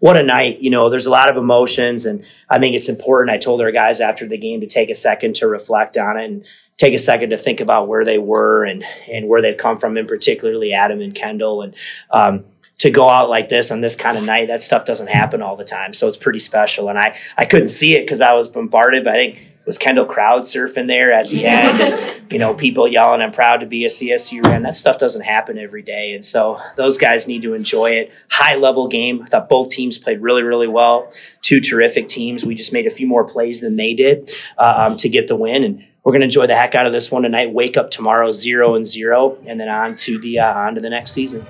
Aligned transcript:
what 0.00 0.16
a 0.16 0.22
night. 0.22 0.60
You 0.60 0.70
know, 0.70 0.90
there's 0.90 1.06
a 1.06 1.10
lot 1.10 1.30
of 1.30 1.36
emotions, 1.36 2.04
and 2.04 2.24
I 2.48 2.58
think 2.58 2.74
it's 2.74 2.88
important. 2.88 3.30
I 3.30 3.38
told 3.38 3.60
our 3.60 3.70
guys 3.70 4.00
after 4.00 4.26
the 4.26 4.38
game 4.38 4.60
to 4.60 4.66
take 4.66 4.90
a 4.90 4.94
second 4.94 5.36
to 5.36 5.46
reflect 5.46 5.96
on 5.96 6.16
it 6.18 6.24
and 6.24 6.46
take 6.76 6.94
a 6.94 6.98
second 6.98 7.30
to 7.30 7.36
think 7.36 7.60
about 7.60 7.86
where 7.86 8.04
they 8.04 8.18
were 8.18 8.64
and 8.64 8.82
and 9.10 9.28
where 9.28 9.40
they've 9.40 9.56
come 9.56 9.78
from, 9.78 9.96
and 9.96 10.08
particularly 10.08 10.72
Adam 10.72 11.00
and 11.00 11.14
Kendall. 11.14 11.62
And 11.62 11.74
um, 12.10 12.44
to 12.78 12.90
go 12.90 13.08
out 13.08 13.28
like 13.28 13.50
this 13.50 13.70
on 13.70 13.82
this 13.82 13.94
kind 13.94 14.16
of 14.16 14.24
night, 14.24 14.48
that 14.48 14.62
stuff 14.62 14.86
doesn't 14.86 15.08
happen 15.08 15.42
all 15.42 15.54
the 15.54 15.64
time. 15.64 15.92
So 15.92 16.08
it's 16.08 16.16
pretty 16.16 16.38
special. 16.38 16.88
And 16.88 16.98
I, 16.98 17.16
I 17.36 17.44
couldn't 17.44 17.68
see 17.68 17.94
it 17.94 18.02
because 18.04 18.22
I 18.22 18.32
was 18.32 18.48
bombarded, 18.48 19.04
but 19.04 19.12
I 19.12 19.16
think 19.16 19.49
was 19.66 19.78
Kendall 19.78 20.04
crowd 20.04 20.42
surfing 20.42 20.86
there 20.86 21.12
at 21.12 21.28
the 21.28 21.46
end 21.46 21.80
and, 21.80 22.32
you 22.32 22.38
know, 22.38 22.54
people 22.54 22.88
yelling, 22.88 23.20
I'm 23.20 23.32
proud 23.32 23.58
to 23.58 23.66
be 23.66 23.84
a 23.84 23.88
CSU 23.88 24.42
man. 24.42 24.62
That 24.62 24.74
stuff 24.74 24.98
doesn't 24.98 25.22
happen 25.22 25.58
every 25.58 25.82
day. 25.82 26.12
And 26.14 26.24
so 26.24 26.58
those 26.76 26.98
guys 26.98 27.28
need 27.28 27.42
to 27.42 27.54
enjoy 27.54 27.90
it. 27.92 28.12
High 28.30 28.56
level 28.56 28.88
game. 28.88 29.22
I 29.22 29.26
thought 29.26 29.48
both 29.48 29.70
teams 29.70 29.98
played 29.98 30.20
really, 30.20 30.42
really 30.42 30.68
well. 30.68 31.12
Two 31.42 31.60
terrific 31.60 32.08
teams. 32.08 32.44
We 32.44 32.54
just 32.54 32.72
made 32.72 32.86
a 32.86 32.90
few 32.90 33.06
more 33.06 33.24
plays 33.24 33.60
than 33.60 33.76
they 33.76 33.94
did 33.94 34.30
uh, 34.58 34.88
um, 34.88 34.96
to 34.98 35.08
get 35.08 35.28
the 35.28 35.36
win. 35.36 35.62
And 35.62 35.86
we're 36.04 36.12
going 36.12 36.20
to 36.20 36.26
enjoy 36.26 36.46
the 36.46 36.56
heck 36.56 36.74
out 36.74 36.86
of 36.86 36.92
this 36.92 37.10
one 37.10 37.22
tonight. 37.22 37.52
Wake 37.52 37.76
up 37.76 37.90
tomorrow 37.90 38.32
zero 38.32 38.74
and 38.74 38.86
zero, 38.86 39.36
and 39.46 39.60
then 39.60 39.68
on 39.68 39.96
to 39.96 40.18
the 40.18 40.38
uh, 40.38 40.54
on 40.54 40.74
to 40.76 40.80
the 40.80 40.90
next 40.90 41.12
season. 41.12 41.44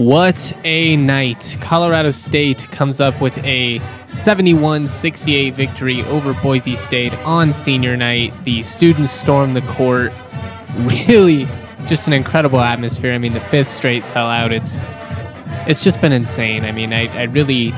What 0.00 0.56
a 0.64 0.96
night. 0.96 1.58
Colorado 1.60 2.10
State 2.10 2.66
comes 2.72 3.00
up 3.00 3.20
with 3.20 3.36
a 3.44 3.80
71 4.06 4.88
68 4.88 5.52
victory 5.52 6.00
over 6.04 6.32
Boise 6.42 6.74
State 6.74 7.12
on 7.26 7.52
senior 7.52 7.98
night. 7.98 8.32
The 8.44 8.62
students 8.62 9.12
storm 9.12 9.52
the 9.52 9.60
court. 9.60 10.10
Really, 10.78 11.46
just 11.86 12.06
an 12.06 12.14
incredible 12.14 12.60
atmosphere. 12.60 13.12
I 13.12 13.18
mean, 13.18 13.34
the 13.34 13.40
fifth 13.40 13.68
straight 13.68 14.02
sellout. 14.02 14.52
It's 14.52 14.80
it's 15.68 15.82
just 15.82 16.00
been 16.00 16.12
insane. 16.12 16.64
I 16.64 16.72
mean, 16.72 16.94
I, 16.94 17.14
I 17.18 17.24
really 17.24 17.68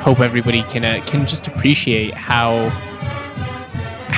hope 0.00 0.20
everybody 0.20 0.62
can 0.62 0.86
uh, 0.86 1.02
can 1.04 1.26
just 1.26 1.48
appreciate 1.48 2.14
how 2.14 2.70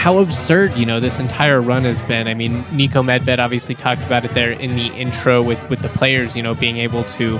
how 0.00 0.20
absurd, 0.20 0.74
you 0.78 0.86
know, 0.86 0.98
this 0.98 1.18
entire 1.18 1.60
run 1.60 1.84
has 1.84 2.00
been. 2.00 2.26
I 2.26 2.32
mean, 2.32 2.62
Niko 2.72 3.04
Medved 3.04 3.38
obviously 3.38 3.74
talked 3.74 4.00
about 4.04 4.24
it 4.24 4.32
there 4.32 4.52
in 4.52 4.74
the 4.74 4.86
intro 4.94 5.42
with, 5.42 5.68
with 5.68 5.82
the 5.82 5.90
players, 5.90 6.34
you 6.34 6.42
know, 6.42 6.54
being 6.54 6.78
able 6.78 7.04
to 7.04 7.38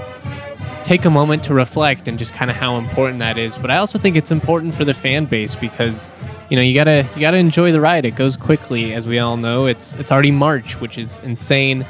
take 0.84 1.06
a 1.06 1.11
moment 1.11 1.42
to 1.44 1.55
reflect 1.55 2.06
and 2.06 2.19
just 2.19 2.34
kind 2.34 2.50
of 2.50 2.58
how 2.58 2.77
important 2.77 3.19
that 3.20 3.38
is. 3.38 3.56
But 3.56 3.70
I 3.70 3.78
also 3.78 3.98
think 3.98 4.14
it's 4.14 4.31
important 4.31 4.75
for 4.75 4.84
the 4.84 4.92
fan 4.92 5.25
base 5.25 5.55
because, 5.55 6.11
you 6.50 6.56
know, 6.58 6.62
you 6.62 6.75
gotta 6.75 7.06
you 7.14 7.22
gotta 7.22 7.38
enjoy 7.38 7.72
the 7.72 7.81
ride. 7.81 8.05
It 8.05 8.14
goes 8.14 8.36
quickly, 8.36 8.92
as 8.92 9.08
we 9.08 9.19
all 9.19 9.38
know. 9.38 9.64
It's 9.64 9.97
it's 9.97 10.12
already 10.12 10.31
March, 10.31 10.78
which 10.83 10.98
is 10.98 11.20
insane. 11.20 11.86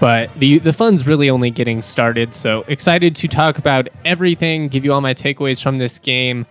But 0.00 0.32
the 0.36 0.58
the 0.58 0.72
fun's 0.72 1.06
really 1.06 1.28
only 1.28 1.50
getting 1.50 1.82
started. 1.82 2.34
So 2.34 2.64
excited 2.66 3.14
to 3.16 3.28
talk 3.28 3.58
about 3.58 3.88
everything, 4.06 4.68
give 4.68 4.86
you 4.86 4.94
all 4.94 5.02
my 5.02 5.12
takeaways 5.12 5.62
from 5.62 5.76
this 5.76 5.98
game. 5.98 6.46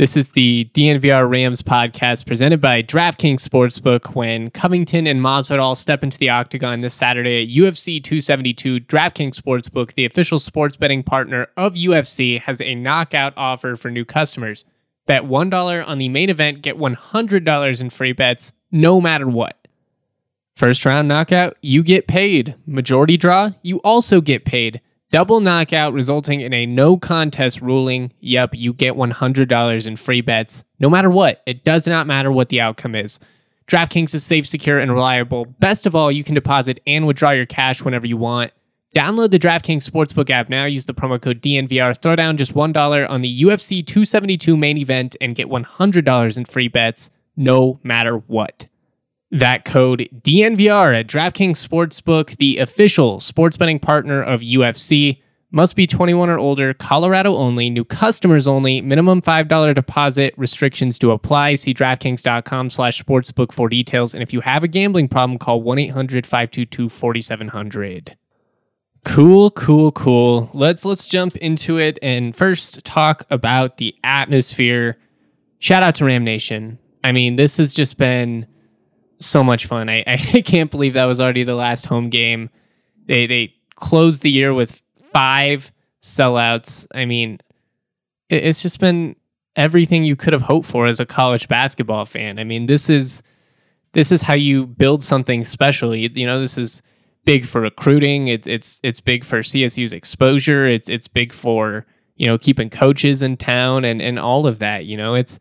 This 0.00 0.16
is 0.16 0.28
the 0.30 0.64
DNVR 0.72 1.30
Rams 1.30 1.60
podcast 1.60 2.24
presented 2.24 2.58
by 2.58 2.82
DraftKings 2.82 3.46
Sportsbook. 3.46 4.14
When 4.14 4.48
Covington 4.50 5.06
and 5.06 5.20
Masvidal 5.20 5.76
step 5.76 6.02
into 6.02 6.16
the 6.16 6.30
octagon 6.30 6.80
this 6.80 6.94
Saturday 6.94 7.42
at 7.42 7.50
UFC 7.50 8.02
272, 8.02 8.80
DraftKings 8.80 9.38
Sportsbook, 9.38 9.92
the 9.92 10.06
official 10.06 10.38
sports 10.38 10.78
betting 10.78 11.02
partner 11.02 11.48
of 11.54 11.74
UFC, 11.74 12.40
has 12.40 12.62
a 12.62 12.74
knockout 12.74 13.34
offer 13.36 13.76
for 13.76 13.90
new 13.90 14.06
customers. 14.06 14.64
Bet 15.04 15.24
$1 15.24 15.86
on 15.86 15.98
the 15.98 16.08
main 16.08 16.30
event, 16.30 16.62
get 16.62 16.78
$100 16.78 17.80
in 17.82 17.90
free 17.90 18.14
bets, 18.14 18.52
no 18.72 19.02
matter 19.02 19.28
what. 19.28 19.68
First 20.54 20.86
round 20.86 21.08
knockout, 21.08 21.58
you 21.60 21.82
get 21.82 22.08
paid. 22.08 22.54
Majority 22.64 23.18
draw, 23.18 23.50
you 23.60 23.76
also 23.80 24.22
get 24.22 24.46
paid. 24.46 24.80
Double 25.10 25.40
knockout 25.40 25.92
resulting 25.92 26.40
in 26.40 26.52
a 26.52 26.66
no 26.66 26.96
contest 26.96 27.60
ruling. 27.60 28.12
Yep, 28.20 28.50
you 28.54 28.72
get 28.72 28.94
$100 28.94 29.86
in 29.86 29.96
free 29.96 30.20
bets. 30.20 30.62
No 30.78 30.88
matter 30.88 31.10
what, 31.10 31.42
it 31.46 31.64
does 31.64 31.88
not 31.88 32.06
matter 32.06 32.30
what 32.30 32.48
the 32.48 32.60
outcome 32.60 32.94
is. 32.94 33.18
DraftKings 33.66 34.14
is 34.14 34.22
safe, 34.22 34.46
secure, 34.46 34.78
and 34.78 34.92
reliable. 34.92 35.46
Best 35.58 35.84
of 35.84 35.96
all, 35.96 36.12
you 36.12 36.22
can 36.22 36.36
deposit 36.36 36.78
and 36.86 37.08
withdraw 37.08 37.32
your 37.32 37.46
cash 37.46 37.82
whenever 37.82 38.06
you 38.06 38.16
want. 38.16 38.52
Download 38.94 39.32
the 39.32 39.38
DraftKings 39.38 39.88
Sportsbook 39.88 40.30
app 40.30 40.48
now. 40.48 40.64
Use 40.64 40.86
the 40.86 40.94
promo 40.94 41.20
code 41.20 41.42
DNVR. 41.42 42.00
Throw 42.00 42.14
down 42.14 42.36
just 42.36 42.54
$1 42.54 43.10
on 43.10 43.20
the 43.20 43.42
UFC 43.42 43.84
272 43.84 44.56
main 44.56 44.78
event 44.78 45.16
and 45.20 45.34
get 45.34 45.48
$100 45.48 46.36
in 46.36 46.44
free 46.44 46.68
bets 46.68 47.10
no 47.36 47.80
matter 47.82 48.16
what 48.16 48.66
that 49.30 49.64
code 49.64 50.08
DNVR 50.22 50.98
at 50.98 51.06
DraftKings 51.06 51.64
Sportsbook, 51.66 52.36
the 52.38 52.58
official 52.58 53.20
sports 53.20 53.56
betting 53.56 53.78
partner 53.78 54.20
of 54.22 54.40
UFC. 54.40 55.22
Must 55.52 55.74
be 55.74 55.88
21 55.88 56.30
or 56.30 56.38
older, 56.38 56.72
Colorado 56.74 57.34
only, 57.34 57.70
new 57.70 57.84
customers 57.84 58.46
only, 58.46 58.80
minimum 58.80 59.20
$5 59.20 59.74
deposit, 59.74 60.32
restrictions 60.36 60.96
to 61.00 61.10
apply. 61.10 61.56
See 61.56 61.74
DraftKings.com 61.74 62.70
slash 62.70 63.02
sportsbook 63.02 63.50
for 63.50 63.68
details. 63.68 64.14
And 64.14 64.22
if 64.22 64.32
you 64.32 64.40
have 64.42 64.62
a 64.62 64.68
gambling 64.68 65.08
problem, 65.08 65.38
call 65.38 65.60
1-800-522-4700. 65.64 68.10
Cool, 69.04 69.50
cool, 69.52 69.92
cool. 69.92 70.50
Let's 70.52 70.84
let's 70.84 71.06
jump 71.06 71.34
into 71.38 71.78
it 71.78 71.98
and 72.02 72.36
first 72.36 72.84
talk 72.84 73.24
about 73.30 73.78
the 73.78 73.94
atmosphere. 74.04 74.98
Shout 75.58 75.82
out 75.82 75.94
to 75.96 76.04
Ram 76.04 76.22
Nation. 76.22 76.78
I 77.02 77.12
mean, 77.12 77.36
this 77.36 77.56
has 77.56 77.72
just 77.72 77.96
been 77.96 78.46
so 79.20 79.44
much 79.44 79.66
fun. 79.66 79.88
I, 79.88 80.04
I 80.06 80.42
can't 80.42 80.70
believe 80.70 80.94
that 80.94 81.04
was 81.04 81.20
already 81.20 81.44
the 81.44 81.54
last 81.54 81.86
home 81.86 82.10
game. 82.10 82.50
They 83.06 83.26
they 83.26 83.54
closed 83.76 84.22
the 84.22 84.30
year 84.30 84.52
with 84.52 84.82
five 85.12 85.72
sellouts. 86.00 86.86
I 86.94 87.04
mean, 87.04 87.38
it, 88.28 88.44
it's 88.44 88.62
just 88.62 88.80
been 88.80 89.16
everything 89.56 90.04
you 90.04 90.16
could 90.16 90.32
have 90.32 90.42
hoped 90.42 90.66
for 90.66 90.86
as 90.86 91.00
a 91.00 91.06
college 91.06 91.48
basketball 91.48 92.04
fan. 92.04 92.38
I 92.38 92.44
mean, 92.44 92.66
this 92.66 92.88
is 92.88 93.22
this 93.92 94.12
is 94.12 94.22
how 94.22 94.34
you 94.34 94.66
build 94.66 95.02
something 95.02 95.44
special. 95.44 95.94
You, 95.94 96.10
you 96.14 96.26
know, 96.26 96.40
this 96.40 96.56
is 96.56 96.82
big 97.24 97.46
for 97.46 97.60
recruiting. 97.60 98.28
It's 98.28 98.46
it's 98.46 98.80
it's 98.82 99.00
big 99.00 99.24
for 99.24 99.40
CSU's 99.40 99.92
exposure. 99.92 100.66
It's 100.66 100.88
it's 100.88 101.08
big 101.08 101.32
for 101.32 101.86
you 102.16 102.26
know 102.26 102.38
keeping 102.38 102.70
coaches 102.70 103.22
in 103.22 103.36
town 103.36 103.84
and 103.84 104.00
and 104.00 104.18
all 104.18 104.46
of 104.46 104.58
that. 104.60 104.86
You 104.86 104.96
know, 104.96 105.14
it's 105.14 105.38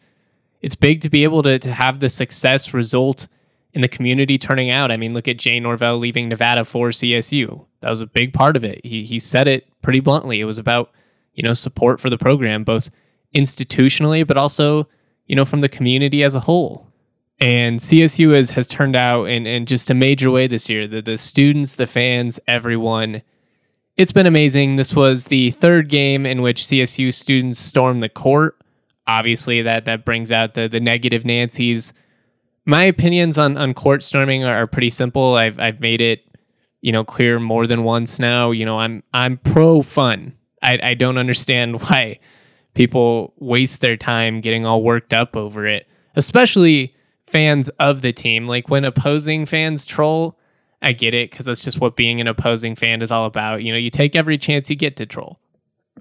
it's 0.62 0.76
big 0.76 1.02
to 1.02 1.10
be 1.10 1.24
able 1.24 1.44
to 1.44 1.60
to 1.60 1.72
have 1.72 2.00
the 2.00 2.10
success 2.10 2.74
result 2.74 3.28
in 3.74 3.82
the 3.82 3.88
community 3.88 4.38
turning 4.38 4.72
out. 4.72 4.92
I 4.92 4.98
mean, 4.98 5.14
look 5.14 5.28
at 5.28 5.38
Jay 5.38 5.60
Norvell 5.60 5.98
leaving 5.98 6.30
Nevada 6.30 6.66
for 6.66 6.90
CSU. 6.90 7.66
That 7.82 7.90
was 7.90 8.02
a 8.02 8.08
big 8.08 8.34
part 8.34 8.56
of 8.56 8.64
it. 8.64 8.84
He 8.84 9.04
he 9.04 9.20
said 9.20 9.48
it 9.48 9.68
pretty 9.82 10.00
bluntly. 10.00 10.40
It 10.40 10.46
was 10.46 10.58
about, 10.58 10.92
you 11.34 11.44
know, 11.44 11.54
support 11.54 12.00
for 12.00 12.10
the 12.10 12.18
program 12.18 12.64
both 12.64 12.90
institutionally 13.36 14.26
but 14.26 14.38
also, 14.38 14.88
you 15.28 15.36
know, 15.36 15.46
from 15.46 15.62
the 15.62 15.70
community 15.70 16.24
as 16.24 16.36
a 16.36 16.40
whole. 16.42 16.88
And 17.42 17.80
CSU 17.80 18.34
has, 18.34 18.52
has 18.52 18.68
turned 18.68 18.98
out 18.98 19.26
in, 19.26 19.48
in 19.48 19.66
just 19.66 19.90
a 19.90 19.94
major 19.94 20.30
way 20.30 20.48
this 20.48 20.70
year. 20.70 20.88
The 20.88 21.02
the 21.02 21.18
students, 21.18 21.76
the 21.76 21.88
fans, 21.88 22.40
everyone. 22.48 23.22
It's 23.96 24.12
been 24.14 24.28
amazing. 24.28 24.78
This 24.78 24.96
was 24.96 25.26
the 25.26 25.52
third 25.52 25.90
game 25.90 26.26
in 26.26 26.42
which 26.42 26.64
CSU 26.64 27.14
students 27.14 27.60
stormed 27.60 28.02
the 28.02 28.10
court. 28.10 28.58
Obviously, 29.08 29.62
that 29.62 29.86
that 29.86 30.06
brings 30.06 30.32
out 30.32 30.54
the 30.54 30.68
the 30.68 30.80
negative 30.80 31.24
Nancy's 31.24 31.94
my 32.70 32.84
opinions 32.84 33.40
on, 33.40 33.58
on 33.58 33.74
court 33.74 34.04
storming 34.04 34.44
are, 34.44 34.56
are 34.56 34.68
pretty 34.68 34.92
simple. 34.92 35.36
I've 35.36 35.60
I've 35.60 35.80
made 35.80 36.02
it, 36.02 36.24
you 36.82 36.92
know, 36.92 37.04
clear 37.04 37.40
more 37.40 37.66
than 37.66 37.84
once 37.84 38.20
now. 38.20 38.52
You 38.52 38.64
know, 38.66 38.78
I'm 38.78 39.04
I'm 39.12 39.38
pro 39.38 39.82
fun. 39.82 40.34
I, 40.62 40.80
I 40.82 40.94
don't 40.94 41.18
understand 41.18 41.82
why 41.90 42.20
people 42.76 43.34
waste 43.38 43.82
their 43.82 43.98
time 43.98 44.40
getting 44.40 44.66
all 44.66 44.84
worked 44.84 45.14
up 45.14 45.36
over 45.36 45.66
it, 45.66 45.88
especially 46.16 46.96
fans 47.26 47.70
of 47.80 48.02
the 48.02 48.14
team. 48.14 48.48
Like 48.48 48.70
when 48.70 48.86
opposing 48.86 49.48
fans 49.48 49.86
troll, 49.88 50.38
I 50.82 50.92
get 50.92 51.16
it 51.16 51.32
because 51.32 51.48
that's 51.48 51.64
just 51.64 51.80
what 51.80 51.96
being 51.96 52.22
an 52.22 52.28
opposing 52.28 52.76
fan 52.76 53.02
is 53.02 53.12
all 53.12 53.26
about. 53.26 53.64
You 53.64 53.72
know, 53.72 53.80
you 53.80 53.90
take 53.90 54.16
every 54.16 54.38
chance 54.38 54.70
you 54.70 54.76
get 54.76 54.96
to 54.98 55.08
troll. 55.08 55.40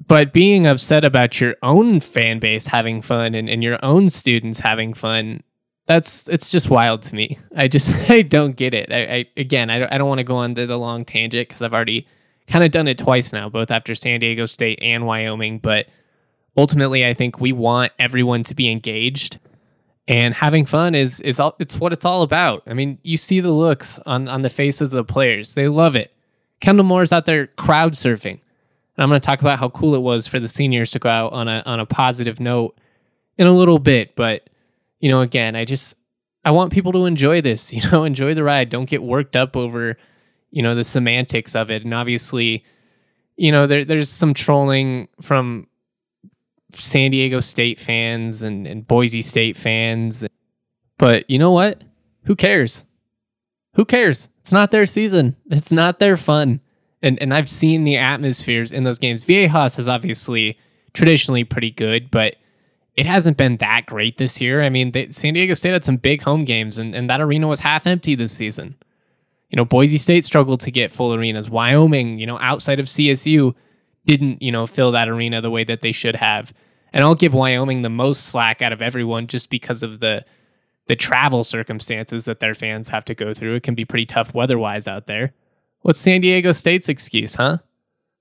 But 0.06 0.32
being 0.32 0.66
upset 0.66 1.04
about 1.04 1.40
your 1.40 1.56
own 1.62 2.00
fan 2.00 2.38
base 2.38 2.68
having 2.68 3.02
fun 3.02 3.34
and, 3.34 3.48
and 3.48 3.64
your 3.64 3.84
own 3.84 4.10
students 4.10 4.60
having 4.60 4.94
fun, 4.94 5.42
that's 5.88 6.28
it's 6.28 6.50
just 6.50 6.68
wild 6.68 7.02
to 7.02 7.14
me. 7.14 7.38
I 7.56 7.66
just 7.66 7.92
I 8.10 8.22
don't 8.22 8.54
get 8.54 8.74
it. 8.74 8.92
I, 8.92 9.02
I 9.02 9.24
again 9.36 9.70
I 9.70 9.80
don't, 9.80 9.92
I 9.92 9.98
don't 9.98 10.08
want 10.08 10.18
to 10.18 10.24
go 10.24 10.36
on 10.36 10.54
the, 10.54 10.66
long 10.76 11.04
tangent 11.04 11.48
because 11.48 11.62
I've 11.62 11.72
already 11.72 12.06
kind 12.46 12.62
of 12.62 12.70
done 12.70 12.86
it 12.86 12.98
twice 12.98 13.32
now, 13.32 13.48
both 13.48 13.70
after 13.70 13.94
San 13.94 14.20
Diego 14.20 14.46
State 14.46 14.78
and 14.82 15.06
Wyoming. 15.06 15.58
But 15.58 15.86
ultimately, 16.56 17.04
I 17.04 17.14
think 17.14 17.40
we 17.40 17.52
want 17.52 17.92
everyone 17.98 18.44
to 18.44 18.54
be 18.54 18.70
engaged, 18.70 19.38
and 20.06 20.34
having 20.34 20.66
fun 20.66 20.94
is 20.94 21.22
is 21.22 21.40
all, 21.40 21.56
it's 21.58 21.80
what 21.80 21.92
it's 21.94 22.04
all 22.04 22.22
about. 22.22 22.62
I 22.66 22.74
mean, 22.74 22.98
you 23.02 23.16
see 23.16 23.40
the 23.40 23.50
looks 23.50 23.98
on 24.04 24.28
on 24.28 24.42
the 24.42 24.50
faces 24.50 24.92
of 24.92 24.96
the 24.96 25.10
players; 25.10 25.54
they 25.54 25.68
love 25.68 25.96
it. 25.96 26.12
Kendall 26.60 26.84
Moore's 26.84 27.14
out 27.14 27.24
there 27.24 27.46
crowd 27.46 27.94
surfing, 27.94 28.32
and 28.32 28.40
I'm 28.98 29.08
going 29.08 29.20
to 29.20 29.26
talk 29.26 29.40
about 29.40 29.58
how 29.58 29.70
cool 29.70 29.94
it 29.94 30.02
was 30.02 30.28
for 30.28 30.38
the 30.38 30.48
seniors 30.48 30.90
to 30.90 30.98
go 30.98 31.08
out 31.08 31.32
on 31.32 31.48
a 31.48 31.62
on 31.64 31.80
a 31.80 31.86
positive 31.86 32.40
note 32.40 32.78
in 33.38 33.46
a 33.46 33.52
little 33.52 33.78
bit, 33.78 34.14
but 34.16 34.50
you 35.00 35.10
know, 35.10 35.20
again, 35.20 35.56
I 35.56 35.64
just 35.64 35.96
I 36.44 36.50
want 36.50 36.72
people 36.72 36.92
to 36.92 37.06
enjoy 37.06 37.40
this, 37.40 37.72
you 37.72 37.82
know, 37.90 38.04
enjoy 38.04 38.34
the 38.34 38.44
ride. 38.44 38.70
Don't 38.70 38.88
get 38.88 39.02
worked 39.02 39.36
up 39.36 39.56
over, 39.56 39.96
you 40.50 40.62
know, 40.62 40.74
the 40.74 40.84
semantics 40.84 41.54
of 41.54 41.70
it. 41.70 41.84
And 41.84 41.94
obviously, 41.94 42.64
you 43.36 43.52
know, 43.52 43.66
there, 43.66 43.84
there's 43.84 44.08
some 44.08 44.34
trolling 44.34 45.08
from 45.20 45.68
San 46.74 47.10
Diego 47.10 47.40
State 47.40 47.78
fans 47.78 48.42
and, 48.42 48.66
and 48.66 48.86
Boise 48.86 49.22
State 49.22 49.56
fans. 49.56 50.24
But 50.98 51.28
you 51.30 51.38
know 51.38 51.52
what? 51.52 51.82
Who 52.24 52.34
cares? 52.34 52.84
Who 53.74 53.84
cares? 53.84 54.28
It's 54.40 54.52
not 54.52 54.70
their 54.70 54.86
season. 54.86 55.36
It's 55.50 55.72
not 55.72 55.98
their 55.98 56.16
fun. 56.16 56.60
And 57.00 57.20
and 57.22 57.32
I've 57.32 57.48
seen 57.48 57.84
the 57.84 57.96
atmospheres 57.96 58.72
in 58.72 58.82
those 58.82 58.98
games. 58.98 59.24
Viejas 59.24 59.78
is 59.78 59.88
obviously 59.88 60.58
traditionally 60.94 61.44
pretty 61.44 61.70
good, 61.70 62.10
but 62.10 62.36
it 62.98 63.06
hasn't 63.06 63.36
been 63.36 63.58
that 63.58 63.86
great 63.86 64.18
this 64.18 64.40
year. 64.40 64.60
I 64.60 64.70
mean, 64.70 64.90
they, 64.90 65.08
San 65.12 65.34
Diego 65.34 65.54
State 65.54 65.72
had 65.72 65.84
some 65.84 65.98
big 65.98 66.20
home 66.20 66.44
games, 66.44 66.80
and, 66.80 66.96
and 66.96 67.08
that 67.08 67.20
arena 67.20 67.46
was 67.46 67.60
half 67.60 67.86
empty 67.86 68.16
this 68.16 68.32
season. 68.32 68.74
You 69.50 69.56
know, 69.56 69.64
Boise 69.64 69.98
State 69.98 70.24
struggled 70.24 70.58
to 70.62 70.72
get 70.72 70.90
full 70.90 71.14
arenas. 71.14 71.48
Wyoming, 71.48 72.18
you 72.18 72.26
know, 72.26 72.40
outside 72.40 72.80
of 72.80 72.86
CSU, 72.86 73.54
didn't, 74.04 74.42
you 74.42 74.50
know, 74.50 74.66
fill 74.66 74.90
that 74.90 75.08
arena 75.08 75.40
the 75.40 75.48
way 75.48 75.62
that 75.62 75.80
they 75.80 75.92
should 75.92 76.16
have. 76.16 76.52
And 76.92 77.04
I'll 77.04 77.14
give 77.14 77.34
Wyoming 77.34 77.82
the 77.82 77.88
most 77.88 78.24
slack 78.26 78.62
out 78.62 78.72
of 78.72 78.82
everyone 78.82 79.28
just 79.28 79.48
because 79.48 79.84
of 79.84 80.00
the 80.00 80.24
the 80.88 80.96
travel 80.96 81.44
circumstances 81.44 82.24
that 82.24 82.40
their 82.40 82.54
fans 82.54 82.88
have 82.88 83.04
to 83.04 83.14
go 83.14 83.32
through. 83.32 83.54
It 83.54 83.62
can 83.62 83.74
be 83.74 83.84
pretty 83.84 84.06
tough 84.06 84.34
weather-wise 84.34 84.88
out 84.88 85.06
there. 85.06 85.34
What's 85.82 86.00
San 86.00 86.22
Diego 86.22 86.50
State's 86.50 86.88
excuse, 86.88 87.34
huh? 87.34 87.58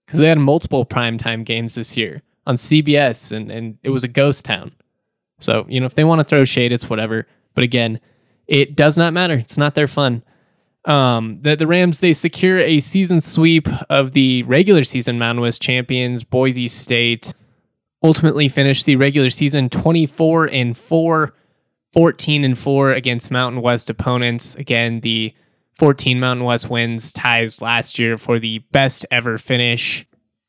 Because 0.06 0.20
they 0.20 0.28
had 0.28 0.38
multiple 0.38 0.86
primetime 0.86 1.46
games 1.46 1.76
this 1.76 1.96
year 1.96 2.22
on 2.48 2.56
CBS 2.56 3.32
and, 3.32 3.52
and 3.52 3.78
it 3.84 3.92
was 3.92 4.04
a 4.04 4.08
ghost 4.08 4.46
town. 4.46 4.72
So, 5.40 5.66
you 5.68 5.80
know, 5.80 5.86
if 5.86 5.94
they 5.94 6.06
want 6.06 6.20
to 6.20 6.24
throw 6.24 6.46
shade, 6.46 6.72
it's 6.72 6.90
whatever. 6.90 7.28
But 7.54 7.64
again, 7.64 8.00
it 8.48 8.76
does 8.76 8.98
not 8.98 9.14
matter. 9.14 9.36
It's 9.36 9.58
not 9.58 9.76
their 9.76 9.88
fun. 9.88 10.24
Um, 10.86 11.40
the, 11.42 11.58
the 11.58 11.68
Rams, 11.68 12.00
they 12.00 12.14
secure 12.14 12.60
a 12.60 12.80
season 12.80 13.20
sweep 13.20 13.68
of 13.90 14.14
the 14.14 14.44
regular 14.44 14.84
season 14.86 15.20
Mountain 15.20 15.42
West 15.42 15.62
champions, 15.62 16.24
Boise 16.24 16.70
State. 16.70 17.34
Ultimately 18.02 18.48
finished 18.48 18.86
the 18.86 18.96
regular 18.96 19.30
season 19.30 19.70
24 19.70 20.46
and 20.46 20.78
4, 20.78 21.34
14 21.92 22.44
and 22.46 22.58
4 22.58 22.94
against 22.94 23.32
Mountain 23.32 23.62
West 23.62 23.90
opponents. 23.90 24.56
Again, 24.56 25.02
the 25.02 25.34
14 25.76 26.20
Mountain 26.20 26.46
West 26.46 26.70
wins 26.70 27.12
ties 27.12 27.62
last 27.62 28.00
year 28.00 28.18
for 28.18 28.40
the 28.40 28.60
best 28.72 29.06
ever 29.12 29.38
finish. 29.38 30.07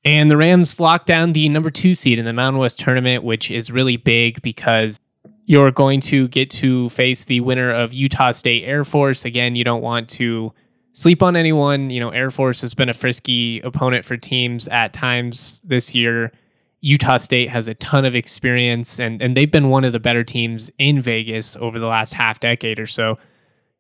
And 0.09 0.31
the 0.31 0.39
Rams 0.39 0.81
locked 0.81 1.05
down 1.05 1.35
the 1.35 1.51
number 1.51 1.69
two 1.69 1.95
seed 1.95 2.19
in 2.19 2.25
the 2.25 2.33
Mountain 2.33 2.59
West 2.59 2.81
tournament, 2.81 3.25
which 3.25 3.51
is 3.51 3.71
really 3.71 3.99
big 3.99 4.41
because 4.41 4.99
you're 5.45 5.71
going 5.71 6.01
to 6.01 6.29
get 6.29 6.49
to 6.53 6.89
face 6.89 7.27
the 7.27 7.41
winner 7.41 7.71
of 7.71 7.93
Utah 7.93 8.31
State 8.31 8.65
Air 8.65 8.85
Force. 8.85 9.27
Again, 9.27 9.55
you 9.55 9.65
don't 9.65 9.83
want 9.83 10.09
to 10.09 10.55
sleep 10.93 11.23
on 11.23 11.37
anyone. 11.37 11.91
You 11.91 12.01
know, 12.01 12.09
Air 12.09 12.31
Force 12.31 12.63
has 12.63 12.73
been 12.73 12.89
a 12.89 12.95
frisky 12.95 13.61
opponent 13.61 14.03
for 14.07 14.17
teams 14.17 14.67
at 14.69 14.95
times 14.95 15.61
this 15.63 15.95
year. 15.95 16.33
Utah 16.81 17.19
State 17.19 17.51
has 17.51 17.69
a 17.69 17.75
ton 17.75 18.07
of 18.07 18.17
experience 18.17 18.99
and, 18.99 19.21
and 19.21 19.37
they've 19.37 19.51
been 19.51 19.69
one 19.69 19.85
of 19.85 19.93
the 19.93 20.01
better 20.01 20.25
teams 20.25 20.71
in 20.79 21.03
Vegas 21.03 21.55
over 21.57 21.79
the 21.79 21.87
last 21.87 22.15
half 22.15 22.41
decade 22.41 22.81
or 22.81 22.87
so. 22.87 23.19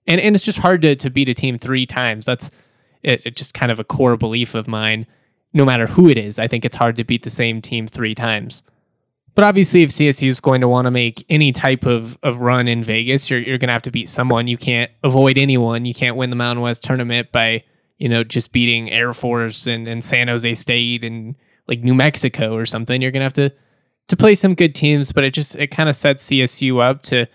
And 0.06 0.20
and 0.20 0.36
it's 0.36 0.44
just 0.44 0.58
hard 0.58 0.82
to, 0.82 0.94
to 0.94 1.08
beat 1.08 1.30
a 1.30 1.34
team 1.34 1.58
three 1.58 1.86
times. 1.86 2.26
That's 2.26 2.50
it, 3.02 3.22
it 3.24 3.34
just 3.34 3.54
kind 3.54 3.72
of 3.72 3.80
a 3.80 3.84
core 3.84 4.18
belief 4.18 4.54
of 4.54 4.68
mine. 4.68 5.06
No 5.52 5.64
matter 5.64 5.86
who 5.86 6.08
it 6.08 6.18
is, 6.18 6.38
I 6.38 6.46
think 6.46 6.64
it's 6.64 6.76
hard 6.76 6.96
to 6.96 7.04
beat 7.04 7.22
the 7.22 7.30
same 7.30 7.62
team 7.62 7.86
three 7.86 8.14
times. 8.14 8.62
But 9.34 9.44
obviously, 9.44 9.82
if 9.82 9.90
CSU 9.90 10.28
is 10.28 10.40
going 10.40 10.60
to 10.62 10.68
want 10.68 10.86
to 10.86 10.90
make 10.90 11.24
any 11.28 11.52
type 11.52 11.86
of, 11.86 12.18
of 12.22 12.40
run 12.40 12.66
in 12.66 12.82
Vegas, 12.82 13.30
you're, 13.30 13.38
you're 13.38 13.58
going 13.58 13.68
to 13.68 13.72
have 13.72 13.82
to 13.82 13.90
beat 13.90 14.08
someone. 14.08 14.48
You 14.48 14.56
can't 14.56 14.90
avoid 15.04 15.38
anyone. 15.38 15.84
You 15.84 15.94
can't 15.94 16.16
win 16.16 16.30
the 16.30 16.36
Mountain 16.36 16.62
West 16.62 16.82
tournament 16.82 17.30
by, 17.30 17.62
you 17.98 18.08
know, 18.08 18.24
just 18.24 18.50
beating 18.50 18.90
Air 18.90 19.12
Force 19.12 19.68
and, 19.68 19.86
and 19.86 20.04
San 20.04 20.26
Jose 20.26 20.54
State 20.54 21.04
and 21.04 21.36
like 21.68 21.84
New 21.84 21.94
Mexico 21.94 22.54
or 22.54 22.66
something. 22.66 23.00
You're 23.00 23.12
going 23.12 23.20
to 23.20 23.24
have 23.24 23.32
to 23.34 23.52
to 24.08 24.16
play 24.16 24.34
some 24.34 24.54
good 24.54 24.74
teams, 24.74 25.12
but 25.12 25.22
it 25.22 25.32
just 25.32 25.54
it 25.56 25.68
kind 25.68 25.88
of 25.88 25.94
sets 25.94 26.28
CSU 26.28 26.82
up 26.82 27.02
to 27.02 27.26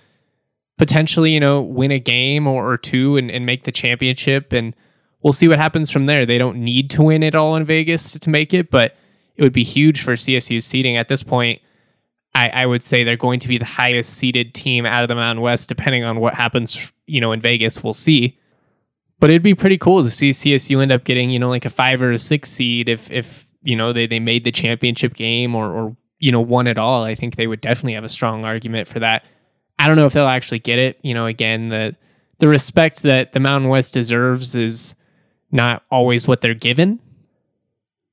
potentially, 0.78 1.32
you 1.32 1.40
know, 1.40 1.62
win 1.62 1.92
a 1.92 2.00
game 2.00 2.48
or, 2.48 2.70
or 2.70 2.78
two 2.78 3.16
and, 3.16 3.32
and 3.32 3.46
make 3.46 3.64
the 3.64 3.72
championship. 3.72 4.52
And 4.52 4.76
we'll 5.24 5.34
see 5.34 5.48
what 5.48 5.60
happens 5.60 5.90
from 5.90 6.06
there. 6.06 6.26
They 6.26 6.38
don't 6.38 6.58
need 6.58 6.90
to 6.92 7.04
win 7.04 7.24
it 7.24 7.36
all 7.36 7.56
in 7.56 7.64
Vegas 7.64 8.12
to, 8.12 8.30
make 8.30 8.54
it, 8.54 8.70
but 8.70 8.96
it 9.36 9.44
would 9.44 9.54
be 9.54 9.64
huge 9.64 10.02
for 10.02 10.14
CSU's 10.14 10.66
seeding 10.66 10.98
at 10.98 11.08
this 11.08 11.24
point 11.24 11.62
I, 12.36 12.48
I 12.50 12.66
would 12.66 12.84
say 12.84 13.04
they're 13.04 13.16
going 13.16 13.40
to 13.42 13.48
be 13.48 13.58
the 13.58 13.66
highest 13.66 14.16
seeded 14.16 14.54
team 14.54 14.86
out 14.86 15.04
of 15.04 15.08
the 15.08 15.16
Mountain 15.16 15.42
West, 15.42 15.70
depending 15.70 16.04
on 16.04 16.20
what 16.20 16.34
happens, 16.34 16.92
you 17.06 17.22
know, 17.22 17.32
in 17.32 17.42
Vegas. 17.42 17.84
We'll 17.84 17.94
see. 17.94 18.40
But 19.20 19.30
it'd 19.30 19.44
be 19.44 19.54
pretty 19.54 19.78
cool 19.78 20.04
to 20.04 20.10
see 20.10 20.32
CSU 20.32 20.82
end 20.82 20.92
up 20.92 21.04
getting, 21.04 21.30
you 21.30 21.40
know, 21.40 21.50
like 21.50 21.66
a 21.66 21.70
five 21.70 22.02
or 22.02 22.12
a 22.12 22.18
six 22.18 22.50
seed 22.50 22.90
if 22.90 23.10
if 23.12 23.48
you 23.62 23.76
know 23.76 23.94
they, 23.94 24.08
they 24.08 24.20
made 24.20 24.44
the 24.44 24.52
championship 24.52 25.14
game 25.14 25.56
or 25.56 25.72
or 25.72 25.98
you 26.20 26.32
know 26.32 26.42
won 26.42 26.68
it 26.68 26.78
all. 26.78 27.04
I 27.04 27.16
think 27.16 27.36
they 27.36 27.48
would 27.48 27.62
definitely 27.62 27.94
have 27.94 28.04
a 28.04 28.10
strong 28.10 28.44
argument 28.44 28.88
for 28.88 29.00
that. 29.00 29.24
I 29.80 29.88
don't 29.88 29.96
know 29.96 30.06
if 30.06 30.14
they'll 30.14 30.26
actually 30.26 30.60
get 30.60 30.80
it. 30.80 31.00
You 31.04 31.14
know, 31.14 31.28
again, 31.28 31.70
the 31.70 31.96
the 32.40 32.48
respect 32.50 33.04
that 33.04 33.32
the 33.32 33.40
Mountain 33.40 33.70
West 33.70 33.94
deserves 33.94 34.56
is 34.56 34.96
not 35.54 35.84
always 35.90 36.28
what 36.28 36.42
they're 36.42 36.54
given. 36.54 37.00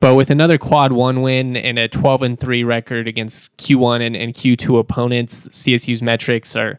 But 0.01 0.15
with 0.15 0.31
another 0.31 0.57
quad 0.57 0.93
one 0.93 1.21
win 1.21 1.57
and 1.57 1.79
a 1.79 1.89
12 1.89 2.23
and 2.23 2.41
3 2.41 2.65
record 2.65 3.07
against 3.07 3.55
Q1 3.59 4.07
and, 4.07 4.17
and 4.17 4.33
Q2 4.33 4.79
opponents, 4.79 5.49
CSU's 5.49 6.03
metrics 6.03 6.55
are 6.55 6.79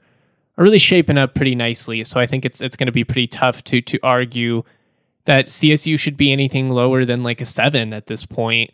are 0.58 0.64
really 0.64 0.80
shaping 0.80 1.18
up 1.18 1.34
pretty 1.34 1.56
nicely. 1.56 2.04
So 2.04 2.20
I 2.20 2.26
think 2.26 2.46
it's 2.46 2.62
it's 2.62 2.76
going 2.76 2.88
to 2.88 2.92
be 2.92 3.04
pretty 3.04 3.28
tough 3.28 3.64
to 3.66 3.82
to 3.82 4.00
argue 4.02 4.64
that 5.26 5.48
CSU 5.48 6.00
should 6.00 6.18
be 6.18 6.32
anything 6.32 6.70
lower 6.70 7.06
than 7.06 7.22
like 7.22 7.42
a 7.42 7.46
7 7.46 7.94
at 7.94 8.08
this 8.08 8.26
point. 8.26 8.72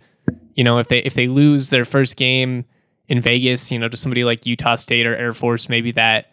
You 0.55 0.63
know, 0.63 0.77
if 0.77 0.87
they 0.87 0.99
if 0.99 1.13
they 1.13 1.27
lose 1.27 1.69
their 1.69 1.85
first 1.85 2.15
game 2.15 2.65
in 3.09 3.21
Vegas, 3.21 3.71
you 3.71 3.79
know, 3.79 3.89
to 3.89 3.97
somebody 3.97 4.23
like 4.23 4.45
Utah 4.45 4.75
State 4.75 5.05
or 5.05 5.15
Air 5.15 5.33
Force, 5.33 5.67
maybe 5.67 5.91
that 5.93 6.31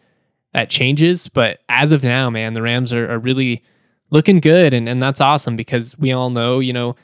that 0.52 0.70
changes. 0.70 1.28
But 1.28 1.58
as 1.68 1.90
of 1.90 2.04
now, 2.04 2.30
man, 2.30 2.54
the 2.54 2.62
Rams 2.62 2.92
are, 2.92 3.10
are 3.10 3.18
really 3.18 3.64
looking 4.14 4.38
good 4.38 4.72
and, 4.72 4.88
and 4.88 5.02
that's 5.02 5.20
awesome 5.20 5.56
because 5.56 5.98
we 5.98 6.12
all 6.12 6.30
know, 6.30 6.60
you 6.60 6.72
know, 6.72 6.94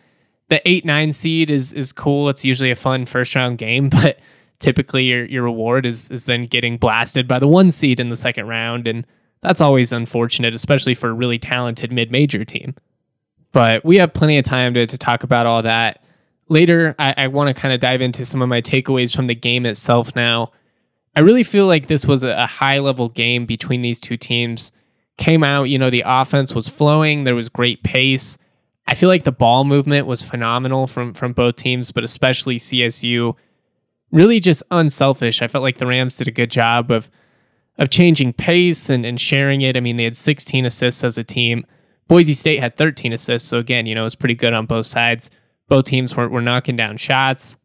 the 0.49 0.67
eight 0.69 0.85
nine 0.85 1.13
seed 1.13 1.51
is 1.51 1.73
is 1.73 1.93
cool. 1.93 2.29
It's 2.29 2.45
usually 2.45 2.71
a 2.71 2.77
fun 2.77 3.05
first 3.05 3.35
round 3.35 3.59
game, 3.59 3.89
but 3.91 4.19
typically 4.61 5.05
your 5.05 5.25
your 5.27 5.43
reward 5.43 5.85
is 5.85 6.11
is 6.11 6.25
then 6.25 6.47
getting 6.47 6.79
blasted 6.79 7.27
by 7.27 7.41
the 7.41 7.49
one 7.49 7.71
seed 7.71 7.99
in 7.99 8.11
the 8.11 8.17
second 8.17 8.47
round, 8.47 8.87
and 8.87 9.05
that's 9.43 9.61
always 9.61 9.93
unfortunate, 9.93 10.55
especially 10.55 10.95
for 10.95 11.11
a 11.11 11.15
really 11.15 11.39
talented 11.39 11.91
mid 11.91 12.13
major 12.13 12.45
team. 12.45 12.75
But 13.53 13.85
we 13.85 13.99
have 13.99 14.13
plenty 14.13 14.39
of 14.39 14.45
time 14.45 14.75
to, 14.75 14.87
to 14.87 14.99
talk 14.99 15.25
about 15.25 15.47
all 15.47 15.63
that 15.63 16.05
later. 16.49 16.95
I, 17.01 17.15
I 17.17 17.27
want 17.27 17.49
to 17.49 17.61
kind 17.61 17.75
of 17.75 17.81
dive 17.81 18.01
into 18.01 18.25
some 18.25 18.43
of 18.43 18.49
my 18.49 18.61
takeaways 18.61 19.15
from 19.15 19.27
the 19.27 19.35
game 19.35 19.67
itself 19.67 20.15
now. 20.15 20.53
I 21.17 21.21
really 21.21 21.43
feel 21.43 21.67
like 21.67 21.89
this 21.89 22.07
was 22.07 22.23
a 22.23 22.47
high 22.47 22.79
level 22.79 23.09
game 23.09 23.47
between 23.47 23.83
these 23.83 23.99
two 23.99 24.17
teams. 24.17 24.71
Came 25.21 25.45
out, 25.45 25.65
you 25.65 25.79
know, 25.79 25.91
the 25.91 26.03
offense 26.05 26.55
was 26.55 26.67
flowing, 26.67 27.23
there 27.23 27.37
was 27.37 27.49
great 27.49 27.85
pace 27.85 28.37
I 28.91 28.95
feel 28.95 29.09
like 29.09 29.23
the 29.23 29.31
ball 29.31 29.63
movement 29.63 30.09
was 30.09 30.21
phenomenal 30.21 30.89
from 30.89 31.15
from 31.15 31.33
both 31.33 31.55
teams, 31.55 31.93
but 31.93 32.03
especially 32.03 32.57
CSU. 32.57 33.37
Really 34.11 34.41
just 34.41 34.65
unselfish. 34.73 35.43
I 35.43 35.47
felt 35.47 35.63
like 35.63 35.79
the 35.79 35.87
Rams 35.87 36.17
did 36.19 36.27
a 36.27 36.33
good 36.33 36.51
job 36.51 36.91
of 36.91 37.09
of 37.79 37.91
changing 37.91 38.33
pace 38.33 38.91
and, 38.91 39.07
and 39.07 39.21
sharing 39.21 39.61
it. 39.61 39.77
I 39.77 39.81
mean, 39.81 39.97
they 39.97 40.03
had 40.03 40.17
16 40.17 40.67
assists 40.67 41.05
as 41.05 41.17
a 41.17 41.23
team. 41.23 41.65
Boise 42.09 42.35
State 42.35 42.59
had 42.59 42.77
13 42.77 43.13
assists. 43.13 43.49
So 43.49 43.59
again, 43.59 43.87
you 43.87 43.95
know, 43.95 44.01
it 44.01 44.05
was 44.05 44.17
pretty 44.17 44.35
good 44.35 44.53
on 44.55 44.67
both 44.67 44.87
sides. 44.87 45.31
Both 45.69 45.85
teams 45.85 46.17
were, 46.17 46.29
were 46.29 46.43
knocking 46.43 46.75
down 46.75 46.97
shots 46.97 47.57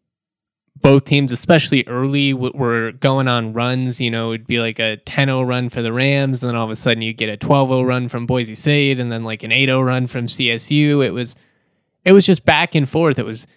both 0.82 1.06
teams, 1.06 1.32
especially 1.32 1.84
early, 1.88 2.34
were 2.34 2.92
going 2.92 3.28
on 3.28 3.54
runs. 3.54 4.02
You 4.02 4.12
know, 4.12 4.34
it'd 4.34 4.48
be 4.48 4.60
like 4.60 4.80
a 4.80 4.98
10 4.98 5.28
0 5.28 5.44
run 5.44 5.70
for 5.70 5.82
the 5.82 5.94
Rams, 5.94 6.44
and 6.44 6.50
then 6.50 6.56
all 6.56 6.66
of 6.66 6.72
a 6.72 6.76
sudden 6.76 7.02
you 7.02 7.14
get 7.14 7.30
a 7.30 7.38
12 7.38 7.70
0 7.70 7.84
run 7.84 8.08
from 8.10 8.26
Boise 8.26 8.56
State, 8.56 9.00
and 9.00 9.12
then 9.12 9.24
like 9.24 9.44
an 9.44 9.52
8 9.52 9.66
0 9.66 9.82
run 9.82 10.08
from 10.08 10.28
CSU. 10.28 11.06
It 11.06 11.12
was, 11.12 11.36
it 12.04 12.12
was 12.12 12.26
just 12.26 12.46
back 12.46 12.76
and 12.76 12.88
forth. 12.88 13.18
It 13.18 13.26
was 13.26 13.48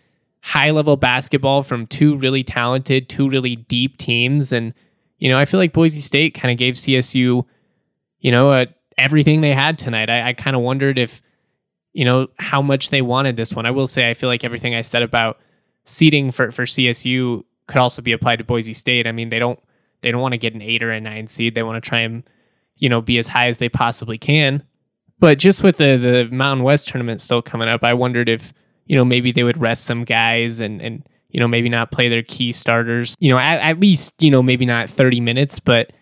high 0.40 0.70
level 0.70 0.96
basketball 0.96 1.62
from 1.62 1.87
two 1.87 2.16
really 2.16 2.44
talented, 2.44 3.08
two 3.08 3.28
really 3.28 3.56
deep 3.56 3.98
teams. 3.98 4.52
And, 4.52 4.72
you 5.18 5.28
know, 5.28 5.38
I 5.38 5.44
feel 5.44 5.58
like 5.58 5.72
Boise 5.72 5.98
State 5.98 6.34
kind 6.34 6.52
of 6.52 6.58
gave 6.58 6.75
CSU, 6.75 7.44
you 8.20 8.32
know, 8.32 8.66
everything 8.96 9.40
they 9.40 9.52
had 9.52 9.78
tonight. 9.78 10.08
I, 10.08 10.28
I 10.28 10.32
kind 10.32 10.56
of 10.56 10.62
wondered 10.62 10.98
if, 10.98 11.20
you 11.92 12.04
know, 12.04 12.28
how 12.38 12.62
much 12.62 12.90
they 12.90 13.02
wanted 13.02 13.37
this 13.37 13.52
one. 13.52 13.66
I 13.66 13.70
will 13.70 13.87
say, 13.87 14.08
I 14.08 14.14
feel 14.14 14.28
like 14.28 14.44
everything 14.44 14.75
I 14.75 14.82
said 14.82 15.02
about 15.02 15.38
seating 15.88 16.30
for 16.30 16.50
for 16.50 16.64
CSU 16.64 17.45
could 17.66 17.78
also 17.78 18.02
be 18.02 18.12
applied 18.12 18.37
to 18.37 18.45
Boise 18.45 18.73
State. 18.73 19.07
I 19.07 19.12
mean, 19.12 19.28
they 19.28 19.38
don't 19.38 19.59
they 20.00 20.11
don't 20.11 20.21
want 20.21 20.33
to 20.33 20.38
get 20.38 20.54
an 20.54 20.62
eight 20.62 20.83
or 20.83 20.90
a 20.90 21.00
nine 21.00 21.26
seed. 21.26 21.54
They 21.54 21.62
want 21.62 21.83
to 21.83 21.88
try 21.88 22.00
and 22.00 22.23
you 22.76 22.88
know 22.88 23.00
be 23.00 23.18
as 23.18 23.28
high 23.28 23.49
as 23.49 23.59
they 23.59 23.68
possibly 23.68 24.18
can. 24.18 24.62
But 25.18 25.38
just 25.38 25.62
with 25.62 25.78
the 25.78 25.97
the 25.97 26.28
Mountain 26.35 26.64
West 26.64 26.88
tournament 26.88 27.21
still 27.21 27.42
coming 27.42 27.68
up, 27.68 27.83
I 27.83 27.95
wondered 27.95 28.28
if 28.28 28.52
you 28.87 28.97
know 28.97 29.04
maybe 29.04 29.33
they 29.33 29.42
would 29.42 29.61
rest 29.61 29.85
some 29.85 30.04
guys 30.04 30.61
and 30.61 30.80
and 30.80 31.07
you 31.30 31.40
know 31.40 31.49
maybe 31.49 31.68
not 31.68 31.90
play 31.90 32.09
their 32.09 32.23
key 32.23 32.52
starters. 32.52 33.14
You 33.18 33.30
know, 33.30 33.38
at, 33.38 33.61
at 33.61 33.80
least 33.80 34.23
you 34.23 34.30
know 34.30 34.42
maybe 34.42 34.66
not 34.66 34.90
thirty 34.90 35.21
minutes, 35.21 35.59
but 35.59 35.92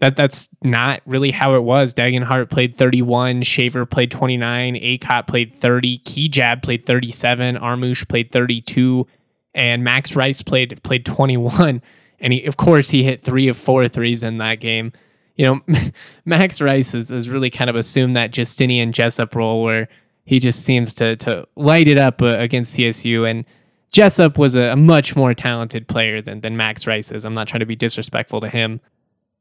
that 0.00 0.16
that's 0.16 0.48
not 0.62 1.00
really 1.06 1.30
how 1.30 1.54
it 1.54 1.62
was. 1.62 1.94
Degenhart 1.94 2.50
played 2.50 2.76
31, 2.76 3.42
Shaver 3.42 3.86
played 3.86 4.10
29, 4.10 4.74
Akot 4.74 5.26
played 5.26 5.56
30, 5.56 5.98
Kigab 6.00 6.62
played 6.62 6.84
37, 6.84 7.56
Armus 7.56 8.06
played 8.06 8.32
32, 8.32 9.06
and 9.54 9.84
Max 9.84 10.16
Rice 10.16 10.42
played 10.42 10.82
played 10.82 11.04
21. 11.04 11.82
And 12.20 12.32
he, 12.32 12.44
of 12.46 12.56
course, 12.56 12.90
he 12.90 13.02
hit 13.02 13.20
three 13.20 13.48
of 13.48 13.56
four 13.56 13.86
threes 13.88 14.22
in 14.22 14.38
that 14.38 14.56
game. 14.56 14.92
You 15.36 15.46
know, 15.46 15.60
Max 16.24 16.60
Rice 16.60 16.92
has, 16.92 17.10
has 17.10 17.28
really 17.28 17.50
kind 17.50 17.68
of 17.68 17.76
assumed 17.76 18.16
that 18.16 18.30
Justinian 18.30 18.92
Jessup 18.92 19.34
role 19.34 19.62
where 19.62 19.88
he 20.24 20.38
just 20.38 20.64
seems 20.64 20.94
to 20.94 21.16
to 21.16 21.46
light 21.56 21.88
it 21.88 21.98
up 21.98 22.22
uh, 22.22 22.36
against 22.38 22.76
CSU. 22.76 23.28
And 23.28 23.44
Jessup 23.92 24.38
was 24.38 24.56
a, 24.56 24.72
a, 24.72 24.76
much 24.76 25.14
more 25.14 25.34
talented 25.34 25.86
player 25.86 26.22
than 26.22 26.40
than 26.40 26.56
Max 26.56 26.86
Rice 26.86 27.12
is. 27.12 27.24
I'm 27.24 27.34
not 27.34 27.48
trying 27.48 27.60
to 27.60 27.66
be 27.66 27.76
disrespectful 27.76 28.40
to 28.40 28.48
him. 28.48 28.80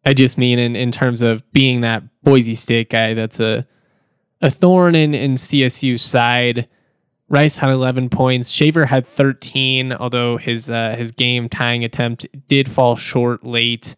I 0.05 0.13
just 0.13 0.37
mean 0.37 0.59
in, 0.59 0.75
in 0.75 0.91
terms 0.91 1.21
of 1.21 1.49
being 1.53 1.81
that 1.81 2.03
Boise 2.23 2.55
State 2.55 2.89
guy 2.89 3.13
that's 3.13 3.39
a 3.39 3.65
a 4.41 4.49
thorn 4.49 4.93
in, 4.93 5.13
in 5.13 5.35
CSU's 5.35 6.01
side. 6.01 6.67
Rice 7.29 7.57
had 7.57 7.69
11 7.69 8.09
points. 8.09 8.49
Shaver 8.49 8.85
had 8.85 9.07
13, 9.07 9.93
although 9.93 10.37
his 10.37 10.69
uh, 10.69 10.95
his 10.97 11.11
game 11.11 11.49
tying 11.49 11.83
attempt 11.83 12.25
did 12.47 12.69
fall 12.69 12.95
short 12.95 13.43
late. 13.43 13.95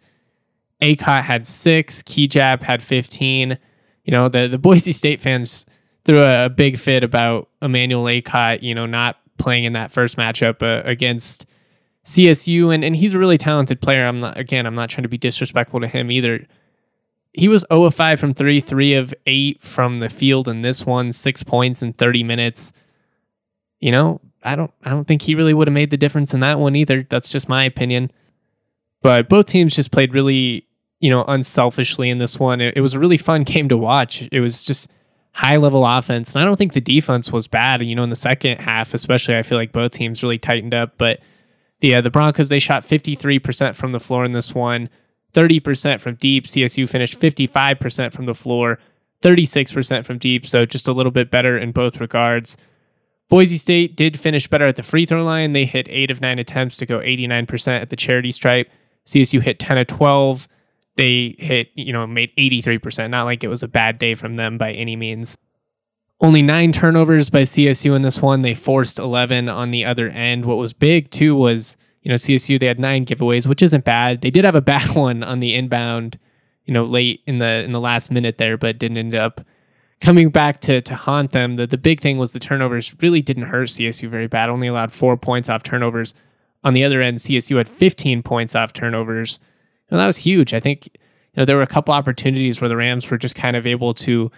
Akot 0.82 1.24
had 1.24 1.48
six. 1.48 2.04
Kigab 2.04 2.62
had 2.64 2.84
15. 2.84 3.58
You 4.04 4.14
know, 4.14 4.30
the, 4.30 4.48
the 4.48 4.58
Boise 4.58 4.92
State 4.92 5.20
fans 5.20 5.66
threw 6.06 6.24
a, 6.24 6.50
big 6.50 6.78
fit 6.78 7.04
about 7.04 7.50
Emmanuel 7.62 8.06
Akot, 8.06 8.62
you 8.62 8.76
know, 8.76 8.86
not 8.86 9.18
playing 9.38 9.64
in 9.64 9.74
that 9.74 9.92
first 9.92 10.18
matchup 10.18 10.62
uh, 10.62 10.88
against 10.88 11.46
CSU, 12.06 12.74
and, 12.74 12.86
and 12.86 12.96
he's 12.96 13.16
a 13.16 13.20
really 13.20 13.38
talented 13.38 13.82
player. 13.82 14.06
I'm 14.06 14.20
not 14.20 14.38
again, 14.38 14.66
I'm 14.66 14.76
not 14.76 14.90
trying 14.90 15.04
to 15.04 15.10
be 15.10 15.18
disrespectful 15.18 15.82
to 15.82 15.88
him 15.88 16.12
either. 16.12 16.46
He 17.34 17.48
was 17.50 17.66
0 17.74 17.86
of 17.86 17.96
5 17.96 18.20
from 18.20 18.34
three, 18.34 18.62
three 18.62 18.94
of 18.94 19.14
eight 19.26 19.62
from 19.62 20.00
the 20.00 20.08
field 20.08 20.48
in 20.48 20.62
this 20.62 20.86
one, 20.86 21.12
six 21.12 21.44
points 21.44 21.82
in 21.82 21.92
30 21.92 22.24
minutes. 22.24 22.72
You 23.80 23.92
know, 23.92 24.22
I 24.44 24.56
don't 24.56 24.72
I 24.84 24.90
don't 24.90 25.06
think 25.06 25.22
he 25.22 25.36
really 25.36 25.54
would 25.54 25.68
have 25.68 25.74
made 25.74 25.90
the 25.90 25.98
difference 25.98 26.34
in 26.34 26.40
that 26.42 26.60
one 26.60 26.76
either. 26.76 27.06
That's 27.10 27.30
just 27.30 27.50
my 27.50 27.64
opinion. 27.64 28.12
But 29.02 29.30
both 29.30 29.46
teams 29.46 29.76
just 29.76 29.92
played 29.92 30.14
really, 30.14 30.68
you 31.00 31.12
know, 31.12 31.24
unselfishly 31.28 32.10
in 32.10 32.18
this 32.18 32.40
one. 32.40 32.62
It, 32.62 32.78
it 32.78 32.82
was 32.82 32.94
a 32.94 33.00
really 33.00 33.18
fun 33.18 33.44
game 33.44 33.70
to 33.70 33.78
watch. 33.78 34.28
It 34.32 34.40
was 34.40 34.66
just 34.66 34.90
high 35.34 35.58
level 35.58 35.86
offense. 35.86 36.34
And 36.34 36.42
I 36.42 36.46
don't 36.46 36.56
think 36.56 36.74
the 36.74 36.82
defense 36.82 37.32
was 37.32 37.48
bad. 37.48 37.84
You 37.84 37.96
know, 37.96 38.04
in 38.04 38.10
the 38.10 38.16
second 38.16 38.60
half, 38.60 38.94
especially, 38.94 39.38
I 39.38 39.44
feel 39.44 39.58
like 39.58 39.72
both 39.72 39.92
teams 39.92 40.24
really 40.24 40.40
tightened 40.40 40.74
up. 40.74 40.98
But 40.98 41.20
uh, 41.84 42.02
the 42.02 42.10
Broncos 42.10 42.50
they 42.50 42.60
shot 42.60 42.84
53% 42.84 43.76
from 43.76 43.92
the 43.92 44.00
floor 44.00 44.26
in 44.26 44.32
this 44.32 44.56
one, 44.56 44.90
30% 45.34 46.00
from 46.00 46.16
deep. 46.16 46.48
CSU 46.48 46.88
finished 46.88 47.20
55% 47.20 48.14
from 48.14 48.26
the 48.26 48.34
floor, 48.34 48.80
36% 49.22 50.06
from 50.06 50.18
deep, 50.18 50.48
so 50.48 50.66
just 50.66 50.88
a 50.88 50.94
little 50.94 51.12
bit 51.12 51.30
better 51.30 51.58
in 51.58 51.72
both 51.72 52.00
regards. 52.00 52.58
Boise 53.30 53.58
State 53.58 53.96
did 53.96 54.20
finish 54.20 54.48
better 54.48 54.68
at 54.68 54.76
the 54.76 54.84
free 54.84 55.06
throw 55.06 55.24
line. 55.24 55.54
They 55.54 55.66
hit 55.66 55.88
8 55.90 56.12
of 56.12 56.22
9 56.22 56.40
attempts 56.40 56.78
to 56.78 56.86
go 56.86 57.00
89% 57.00 57.82
at 57.82 57.90
the 57.90 57.96
charity 57.96 58.32
stripe. 58.32 58.70
CSU 59.06 59.42
hit 59.42 59.60
10 59.60 59.78
of 59.80 59.88
12. 59.88 60.48
They 60.96 61.36
hit, 61.40 61.70
you 61.76 61.92
know, 61.92 62.06
made 62.06 62.32
83%. 62.38 63.10
Not 63.10 63.24
like 63.24 63.44
it 63.44 63.48
was 63.48 63.64
a 63.64 63.68
bad 63.68 63.98
day 63.98 64.14
from 64.14 64.36
them 64.36 64.58
by 64.58 64.72
any 64.72 64.96
means. 64.96 65.38
Only 66.22 66.42
nine 66.42 66.72
turnovers 66.72 67.30
by 67.30 67.42
CSU 67.42 67.96
in 67.96 68.02
this 68.02 68.22
one. 68.22 68.42
They 68.42 68.54
forced 68.54 69.00
11 69.00 69.50
on 69.50 69.72
the 69.72 69.84
other 69.84 70.10
end. 70.10 70.46
What 70.46 70.58
was 70.58 70.72
big, 70.72 71.12
too, 71.12 71.36
was, 71.36 71.76
you 72.04 72.10
know, 72.10 72.16
CSU, 72.16 72.60
they 72.60 72.68
had 72.68 72.80
nine 72.80 73.06
giveaways, 73.06 73.48
which 73.48 73.62
isn't 73.62 73.84
bad. 73.84 74.22
They 74.22 74.32
did 74.32 74.46
have 74.46 74.56
a 74.56 74.62
bad 74.62 74.88
one 74.96 75.24
on 75.24 75.40
the 75.40 75.56
inbound, 75.56 76.18
you 76.66 76.74
know, 76.74 76.86
late 76.86 77.22
in 77.28 77.40
the 77.40 77.64
in 77.64 77.74
the 77.74 77.82
last 77.82 78.12
minute 78.12 78.38
there, 78.38 78.58
but 78.58 78.80
didn't 78.80 78.98
end 78.98 79.16
up 79.16 79.42
coming 80.02 80.30
back 80.30 80.62
to 80.62 80.82
to 80.82 80.96
haunt 80.96 81.32
them. 81.32 81.56
The, 81.56 81.68
the 81.68 81.78
big 81.78 82.02
thing 82.02 82.18
was 82.18 82.34
the 82.34 82.40
turnovers 82.40 82.96
really 83.02 83.22
didn't 83.22 83.44
hurt 83.44 83.70
CSU 83.70 84.10
very 84.10 84.28
bad. 84.28 84.50
Only 84.50 84.68
allowed 84.68 84.92
four 84.92 85.18
points 85.18 85.50
off 85.50 85.64
turnovers. 85.64 86.14
On 86.64 86.74
the 86.74 86.84
other 86.84 87.02
end, 87.02 87.20
CSU 87.20 87.58
had 87.58 87.68
15 87.68 88.24
points 88.24 88.56
off 88.56 88.74
turnovers. 88.74 89.40
And 89.90 90.00
that 90.00 90.08
was 90.08 90.18
huge. 90.18 90.54
I 90.54 90.60
think, 90.60 90.88
you 90.88 90.98
know, 91.38 91.46
there 91.46 91.58
were 91.58 91.62
a 91.62 91.68
couple 91.68 91.94
opportunities 91.94 92.60
where 92.60 92.70
the 92.70 92.76
Rams 92.76 93.10
were 93.10 93.20
just 93.20 93.36
kind 93.36 93.56
of 93.56 93.68
able 93.68 93.94
to 93.96 94.32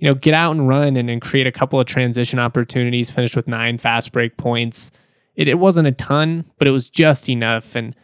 you 0.00 0.08
know, 0.08 0.14
get 0.14 0.32
out 0.32 0.52
and 0.52 0.66
run 0.66 0.96
and, 0.96 1.10
and 1.10 1.20
create 1.20 1.46
a 1.46 1.52
couple 1.52 1.78
of 1.78 1.86
transition 1.86 2.38
opportunities, 2.38 3.10
finished 3.10 3.36
with 3.36 3.46
nine 3.46 3.76
fast 3.76 4.12
break 4.12 4.38
points. 4.38 4.90
It, 5.36 5.46
it 5.46 5.58
wasn't 5.58 5.88
a 5.88 5.92
ton, 5.92 6.46
but 6.58 6.66
it 6.66 6.70
was 6.70 6.88
just 6.88 7.28
enough. 7.28 7.76
And 7.76 7.94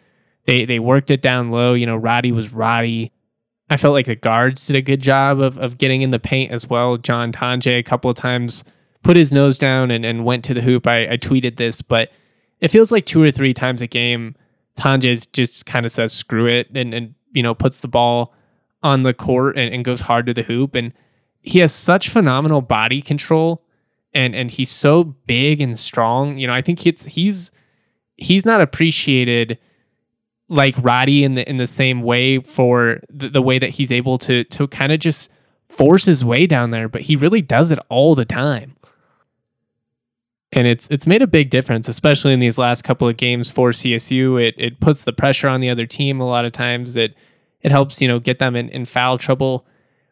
they, 0.44 0.66
they 0.66 0.78
worked 0.78 1.10
it 1.10 1.22
down 1.22 1.50
low. 1.50 1.72
You 1.72 1.86
know, 1.86 1.96
Roddy 1.96 2.32
was 2.32 2.52
Roddy. 2.52 3.12
I 3.68 3.76
felt 3.76 3.94
like 3.94 4.06
the 4.06 4.14
guards 4.14 4.66
did 4.66 4.76
a 4.76 4.82
good 4.82 5.00
job 5.00 5.40
of, 5.40 5.58
of 5.58 5.78
getting 5.78 6.02
in 6.02 6.10
the 6.10 6.18
paint 6.18 6.52
as 6.52 6.68
well. 6.68 6.96
John 6.96 7.32
Tonje 7.32 7.78
a 7.78 7.82
couple 7.82 8.10
of 8.10 8.16
times 8.16 8.62
put 9.02 9.16
his 9.16 9.32
nose 9.32 9.58
down 9.58 9.90
and, 9.90 10.04
and 10.04 10.24
went 10.24 10.44
to 10.44 10.54
the 10.54 10.62
hoop. 10.62 10.86
I, 10.86 11.12
I 11.12 11.16
tweeted 11.16 11.56
this, 11.56 11.82
but 11.82 12.10
it 12.60 12.68
feels 12.68 12.92
like 12.92 13.06
two 13.06 13.22
or 13.22 13.30
three 13.30 13.52
times 13.52 13.82
a 13.82 13.86
game, 13.86 14.36
Tonje 14.78 15.30
just 15.32 15.66
kind 15.66 15.84
of 15.84 15.92
says 15.92 16.12
screw 16.12 16.46
it 16.46 16.68
and, 16.74 16.94
and 16.94 17.14
you 17.32 17.42
know 17.42 17.54
puts 17.54 17.80
the 17.80 17.88
ball 17.88 18.34
on 18.82 19.02
the 19.02 19.14
court 19.14 19.56
and, 19.58 19.74
and 19.74 19.84
goes 19.84 20.00
hard 20.00 20.26
to 20.26 20.34
the 20.34 20.42
hoop. 20.42 20.74
And 20.74 20.92
he 21.40 21.58
has 21.60 21.72
such 21.72 22.08
phenomenal 22.08 22.60
body 22.60 23.02
control 23.02 23.62
and 24.14 24.34
and 24.34 24.50
he's 24.50 24.70
so 24.70 25.04
big 25.04 25.60
and 25.60 25.78
strong. 25.78 26.38
You 26.38 26.46
know, 26.46 26.54
I 26.54 26.62
think 26.62 26.86
it's 26.86 27.04
he's 27.04 27.50
he's 28.16 28.44
not 28.44 28.60
appreciated 28.60 29.58
like 30.48 30.74
Roddy 30.78 31.24
in 31.24 31.34
the 31.34 31.48
in 31.48 31.56
the 31.56 31.66
same 31.66 32.02
way 32.02 32.38
for 32.38 33.00
the, 33.10 33.28
the 33.28 33.42
way 33.42 33.58
that 33.58 33.70
he's 33.70 33.90
able 33.90 34.18
to 34.18 34.44
to 34.44 34.68
kind 34.68 34.92
of 34.92 35.00
just 35.00 35.30
force 35.68 36.04
his 36.04 36.24
way 36.24 36.46
down 36.46 36.70
there, 36.70 36.88
but 36.88 37.02
he 37.02 37.16
really 37.16 37.42
does 37.42 37.70
it 37.70 37.78
all 37.88 38.14
the 38.14 38.24
time. 38.24 38.76
And 40.52 40.66
it's 40.66 40.88
it's 40.90 41.06
made 41.06 41.22
a 41.22 41.26
big 41.26 41.50
difference, 41.50 41.88
especially 41.88 42.32
in 42.32 42.40
these 42.40 42.58
last 42.58 42.82
couple 42.82 43.08
of 43.08 43.16
games 43.16 43.50
for 43.50 43.70
CSU. 43.70 44.40
It 44.40 44.54
it 44.56 44.80
puts 44.80 45.04
the 45.04 45.12
pressure 45.12 45.48
on 45.48 45.60
the 45.60 45.68
other 45.68 45.86
team 45.86 46.20
a 46.20 46.26
lot 46.26 46.44
of 46.44 46.52
times. 46.52 46.96
It 46.96 47.14
it 47.60 47.72
helps, 47.72 48.00
you 48.00 48.06
know, 48.06 48.20
get 48.20 48.38
them 48.38 48.54
in, 48.54 48.68
in 48.68 48.84
foul 48.84 49.18
trouble. 49.18 49.66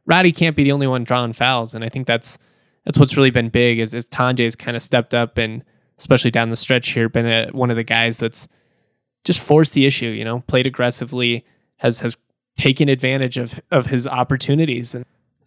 Roddy 0.07 0.33
can't 0.33 0.57
be 0.57 0.65
the 0.65 0.73
only 0.73 0.87
one 0.87 1.05
drawing 1.05 1.33
fouls, 1.33 1.75
and 1.75 1.85
I 1.85 1.89
think 1.89 2.07
that's 2.07 2.39
that's 2.85 2.99
what's 2.99 3.17
really 3.17 3.31
been 3.31 3.49
big 3.49 3.79
is 3.79 3.95
is 3.95 4.07
Tonje's 4.07 4.57
kind 4.57 4.77
of 4.77 4.83
stepped 4.83 5.15
up 5.15 5.39
and 5.39 5.63
especially 5.99 6.31
down 6.31 6.51
the 6.51 6.57
stretch 6.57 6.91
here 6.91 7.09
been 7.09 7.27
a, 7.27 7.49
one 7.53 7.71
of 7.71 7.77
the 7.77 7.85
guys 7.85 8.19
that's 8.19 8.49
just 9.25 9.41
forced 9.41 9.75
the 9.75 9.87
issue. 9.87 10.07
You 10.07 10.25
know, 10.25 10.41
played 10.47 10.67
aggressively, 10.67 11.45
has 11.79 12.01
has 12.01 12.17
taken 12.57 12.89
advantage 12.89 13.39
of 13.39 13.61
of 13.71 13.87
his 13.87 14.07
opportunities 14.07 14.95
and 14.95 15.05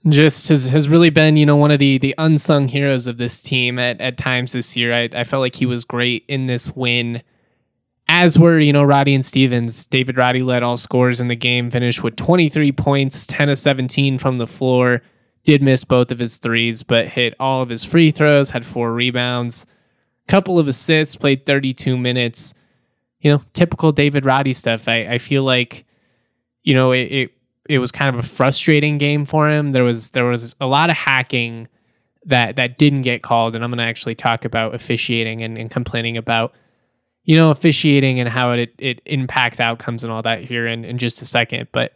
just 0.10 0.50
has, 0.50 0.68
has 0.68 0.90
really 0.90 1.10
been 1.10 1.38
you 1.38 1.46
know 1.46 1.56
one 1.56 1.72
of 1.72 1.80
the 1.80 1.98
the 1.98 2.14
unsung 2.18 2.68
heroes 2.68 3.08
of 3.08 3.18
this 3.18 3.42
team 3.42 3.80
at, 3.80 4.00
at 4.02 4.18
times 4.18 4.52
this 4.52 4.76
year 4.76 4.94
I, 4.94 5.10
I 5.14 5.24
felt 5.24 5.42
like 5.42 5.56
he 5.56 5.66
was 5.66 5.84
great 5.86 6.26
in 6.28 6.48
this 6.48 6.76
win 6.76 7.22
as 8.08 8.40
were, 8.40 8.60
you 8.60 8.72
know, 8.72 8.84
Roddy 8.84 9.14
and 9.14 9.26
Stevens. 9.26 9.86
David 9.86 10.18
Roddy 10.18 10.42
led 10.42 10.64
all 10.64 10.78
scores 10.78 11.20
in 11.20 11.28
the 11.28 11.36
game, 11.36 11.70
finished 11.70 12.04
with 12.04 12.16
23 12.16 12.72
points, 12.72 13.28
10 13.28 13.50
of 13.50 13.58
17 13.58 14.18
from 14.18 14.38
the 14.38 14.48
floor. 14.48 15.02
Did 15.44 15.62
miss 15.62 15.84
both 15.84 16.12
of 16.12 16.20
his 16.20 16.38
threes, 16.38 16.84
but 16.84 17.08
hit 17.08 17.34
all 17.40 17.62
of 17.62 17.70
his 17.70 17.84
free 17.84 18.12
throws, 18.12 18.52
had 18.52 18.66
four 18.66 18.94
rebounds, 18.94 19.66
couple 20.28 20.60
of 20.60 20.68
assists, 20.68 21.16
played 21.16 21.46
32 21.46 21.98
minutes. 21.98 22.54
You 23.20 23.32
know, 23.32 23.42
typical 23.54 23.92
David 23.92 24.26
Roddy 24.26 24.54
stuff. 24.54 24.88
I, 24.88 25.08
I 25.08 25.18
feel 25.18 25.44
like, 25.44 25.86
you 26.64 26.76
know, 26.76 26.92
it, 26.92 27.12
it 27.12 27.32
it 27.70 27.80
was 27.80 27.92
kind 27.92 28.14
of 28.16 28.24
a 28.24 28.28
frustrating 28.28 28.98
game 28.98 29.26
for 29.26 29.50
him. 29.50 29.72
There 29.72 29.84
was 29.84 30.12
there 30.12 30.26
was 30.26 30.56
a 30.62 30.68
lot 30.68 30.90
of 30.90 30.98
hacking 30.98 31.68
that 32.26 32.56
that 32.58 32.78
didn't 32.78 33.02
get 33.02 33.24
called, 33.24 33.56
and 33.56 33.64
I'm 33.64 33.72
to 33.72 33.82
actually 33.82 34.16
talk 34.16 34.46
about 34.46 34.76
officiating 34.76 35.44
and, 35.44 35.58
and 35.58 35.70
complaining 35.72 36.18
about 36.18 36.54
you 37.28 37.36
know, 37.36 37.52
officiating 37.52 38.20
and 38.20 38.30
how 38.30 38.54
it 38.54 38.74
it 38.80 39.02
impacts 39.06 39.60
outcomes 39.60 40.04
and 40.04 40.12
all 40.12 40.24
that 40.24 40.46
here 40.46 40.66
in, 40.66 40.86
in 40.86 40.98
just 40.98 41.22
a 41.22 41.26
second. 41.26 41.68
But 41.74 41.94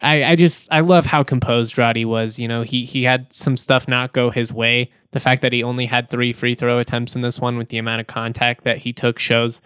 I, 0.00 0.22
I 0.22 0.36
just 0.36 0.72
I 0.72 0.80
love 0.80 1.04
how 1.04 1.24
composed 1.24 1.76
Roddy 1.76 2.04
was. 2.04 2.38
You 2.38 2.46
know, 2.46 2.62
he 2.62 2.84
he 2.84 3.02
had 3.02 3.26
some 3.34 3.56
stuff 3.56 3.88
not 3.88 4.12
go 4.12 4.30
his 4.30 4.52
way. 4.52 4.90
The 5.10 5.18
fact 5.18 5.42
that 5.42 5.52
he 5.52 5.64
only 5.64 5.86
had 5.86 6.10
three 6.10 6.32
free 6.32 6.54
throw 6.54 6.78
attempts 6.78 7.16
in 7.16 7.22
this 7.22 7.40
one 7.40 7.58
with 7.58 7.70
the 7.70 7.78
amount 7.78 8.00
of 8.00 8.06
contact 8.06 8.62
that 8.62 8.78
he 8.78 8.92
took 8.92 9.18
shows, 9.18 9.60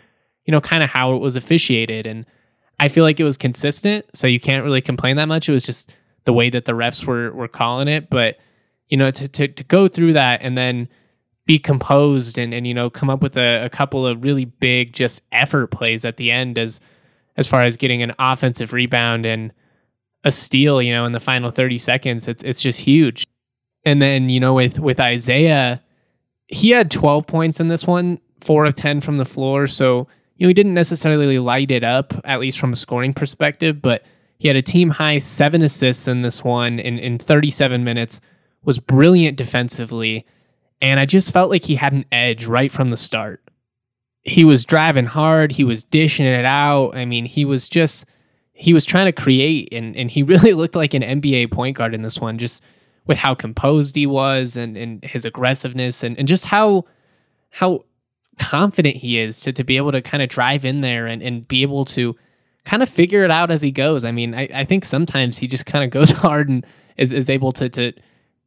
you 0.44 0.52
know, 0.52 0.61
kind 0.61 0.82
of 0.82 0.90
how 0.90 1.14
it 1.14 1.18
was 1.18 1.37
officiated. 1.37 2.06
And 2.06 2.26
I 2.78 2.88
feel 2.88 3.04
like 3.04 3.20
it 3.20 3.25
was 3.25 3.37
consistent, 3.37 4.06
so 4.14 4.26
you 4.26 4.40
can't 4.40 4.64
really 4.64 4.80
complain 4.80 5.16
that 5.16 5.26
much. 5.26 5.49
It 5.49 5.52
was 5.52 5.64
just 5.64 5.92
the 6.25 6.32
way 6.32 6.50
that 6.50 6.64
the 6.64 6.73
refs 6.73 7.04
were 7.04 7.32
were 7.32 7.49
calling 7.49 7.88
it. 7.88 8.11
But 8.11 8.37
you 8.88 8.97
know, 8.97 9.11
to 9.11 9.28
to, 9.28 9.49
to 9.49 9.64
go 9.64 9.88
through 9.88 10.14
that 10.14 10.40
and 10.42 10.56
then 10.56 10.88
be 11.50 11.59
composed 11.59 12.38
and, 12.38 12.54
and 12.54 12.64
you 12.64 12.73
know 12.73 12.88
come 12.88 13.11
up 13.11 13.23
with 13.23 13.37
a, 13.37 13.64
a 13.64 13.68
couple 13.68 14.06
of 14.06 14.23
really 14.23 14.44
big 14.44 14.92
just 14.92 15.20
effort 15.32 15.66
plays 15.73 16.04
at 16.04 16.16
the 16.16 16.30
end 16.30 16.56
as 16.56 16.80
as 17.37 17.47
far 17.47 17.62
as 17.62 17.76
getting 17.76 18.04
an 18.04 18.12
offensive 18.20 18.73
rebound 18.73 19.26
and 19.26 19.52
a 20.23 20.30
steal 20.30 20.80
you 20.80 20.92
know 20.92 21.04
in 21.04 21.11
the 21.11 21.18
final 21.18 21.50
30 21.50 21.76
seconds 21.76 22.28
it's 22.28 22.44
it's 22.44 22.61
just 22.61 22.78
huge 22.78 23.26
and 23.85 24.00
then 24.00 24.28
you 24.28 24.38
know 24.38 24.54
with 24.54 24.78
with 24.78 25.00
Isaiah 25.00 25.82
he 26.47 26.70
had 26.70 26.88
12 26.88 27.26
points 27.26 27.59
in 27.59 27.66
this 27.66 27.85
one 27.85 28.20
4 28.42 28.66
of 28.66 28.76
10 28.76 29.00
from 29.00 29.18
the 29.18 29.25
floor 29.25 29.66
so 29.66 30.06
you 30.40 30.47
know 30.47 30.49
he 30.49 30.54
didn't 30.54 30.75
necessarily 30.75 31.38
light 31.38 31.70
it 31.70 31.85
up 31.85 32.12
at 32.25 32.40
least 32.40 32.59
from 32.59 32.73
a 32.73 32.76
scoring 32.76 33.12
perspective 33.14 33.80
but 33.80 34.02
He 34.40 34.49
had 34.49 34.56
a 34.56 34.62
team 34.62 34.88
high 34.88 35.18
seven 35.18 35.61
assists 35.61 36.09
in 36.09 36.23
this 36.23 36.42
one 36.42 36.78
in, 36.78 36.99
in 36.99 37.18
37 37.18 37.85
minutes, 37.85 38.23
was 38.64 38.78
brilliant 38.78 39.37
defensively, 39.37 40.25
and 40.80 40.99
I 40.99 41.04
just 41.04 41.30
felt 41.30 41.50
like 41.50 41.64
he 41.64 41.76
had 41.76 41.92
an 41.92 42.06
edge 42.11 42.47
right 42.47 42.73
from 42.73 42.88
the 42.88 42.97
start. 42.97 43.42
He 44.23 44.47
was 44.47 44.64
driving 44.64 45.04
hard, 45.04 45.52
he 45.52 45.62
was 45.62 45.85
dishing 45.85 46.25
it 46.25 46.47
out. 46.47 46.97
I 46.97 47.04
mean, 47.04 47.26
he 47.26 47.44
was 47.44 47.68
just 47.68 48.06
he 48.54 48.73
was 48.73 48.87
trying 48.87 49.06
to 49.06 49.12
create 49.12 49.68
and 49.73 49.94
and 49.94 50.11
he 50.11 50.23
really 50.32 50.54
looked 50.54 50.75
like 50.75 50.94
an 50.94 51.02
NBA 51.02 51.52
point 51.52 51.76
guard 51.76 51.94
in 51.94 52.00
this 52.00 52.18
one, 52.18 52.38
just 52.38 52.62
with 53.06 53.18
how 53.18 53.35
composed 53.35 53.94
he 53.94 54.06
was 54.06 54.56
and, 54.56 54.75
and 54.75 55.04
his 55.04 55.26
aggressiveness 55.26 56.02
and, 56.02 56.18
and 56.18 56.26
just 56.26 56.47
how 56.47 56.87
how 57.50 57.85
confident 58.40 58.97
he 58.97 59.18
is 59.18 59.40
to, 59.42 59.52
to 59.52 59.62
be 59.62 59.76
able 59.76 59.92
to 59.92 60.00
kind 60.00 60.23
of 60.23 60.28
drive 60.30 60.64
in 60.64 60.80
there 60.80 61.06
and, 61.06 61.23
and 61.23 61.47
be 61.47 61.62
able 61.62 61.85
to 61.85 62.16
kind 62.64 62.82
of 62.82 62.88
figure 62.88 63.23
it 63.23 63.30
out 63.30 63.50
as 63.50 63.61
he 63.61 63.70
goes. 63.70 64.02
I 64.02 64.12
mean, 64.12 64.35
I, 64.35 64.49
I 64.54 64.64
think 64.64 64.85
sometimes 64.85 65.38
he 65.38 65.47
just 65.47 65.66
kind 65.66 65.85
of 65.85 65.90
goes 65.90 66.11
hard 66.25 66.49
and 66.49 66.66
is, 66.97 67.12
is 67.12 67.28
able 67.28 67.52
to 67.52 67.68
to 67.68 67.92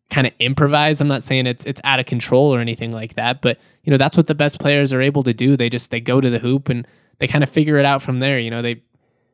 kind 0.09 0.27
of 0.27 0.33
improvise. 0.39 1.00
I'm 1.00 1.07
not 1.07 1.23
saying 1.23 1.47
it's 1.47 1.65
it's 1.65 1.81
out 1.83 2.00
of 2.00 2.05
control 2.05 2.53
or 2.53 2.59
anything 2.59 2.91
like 2.91 3.15
that, 3.15 3.41
but 3.41 3.59
you 3.83 3.91
know, 3.91 3.97
that's 3.97 4.17
what 4.17 4.27
the 4.27 4.35
best 4.35 4.59
players 4.59 4.91
are 4.93 5.01
able 5.01 5.23
to 5.23 5.33
do. 5.33 5.55
They 5.55 5.69
just 5.69 5.91
they 5.91 6.00
go 6.00 6.19
to 6.19 6.29
the 6.29 6.39
hoop 6.39 6.69
and 6.69 6.88
they 7.19 7.27
kind 7.27 7.43
of 7.43 7.50
figure 7.50 7.77
it 7.77 7.85
out 7.85 8.01
from 8.01 8.19
there. 8.19 8.39
You 8.39 8.50
know, 8.50 8.62
they 8.62 8.81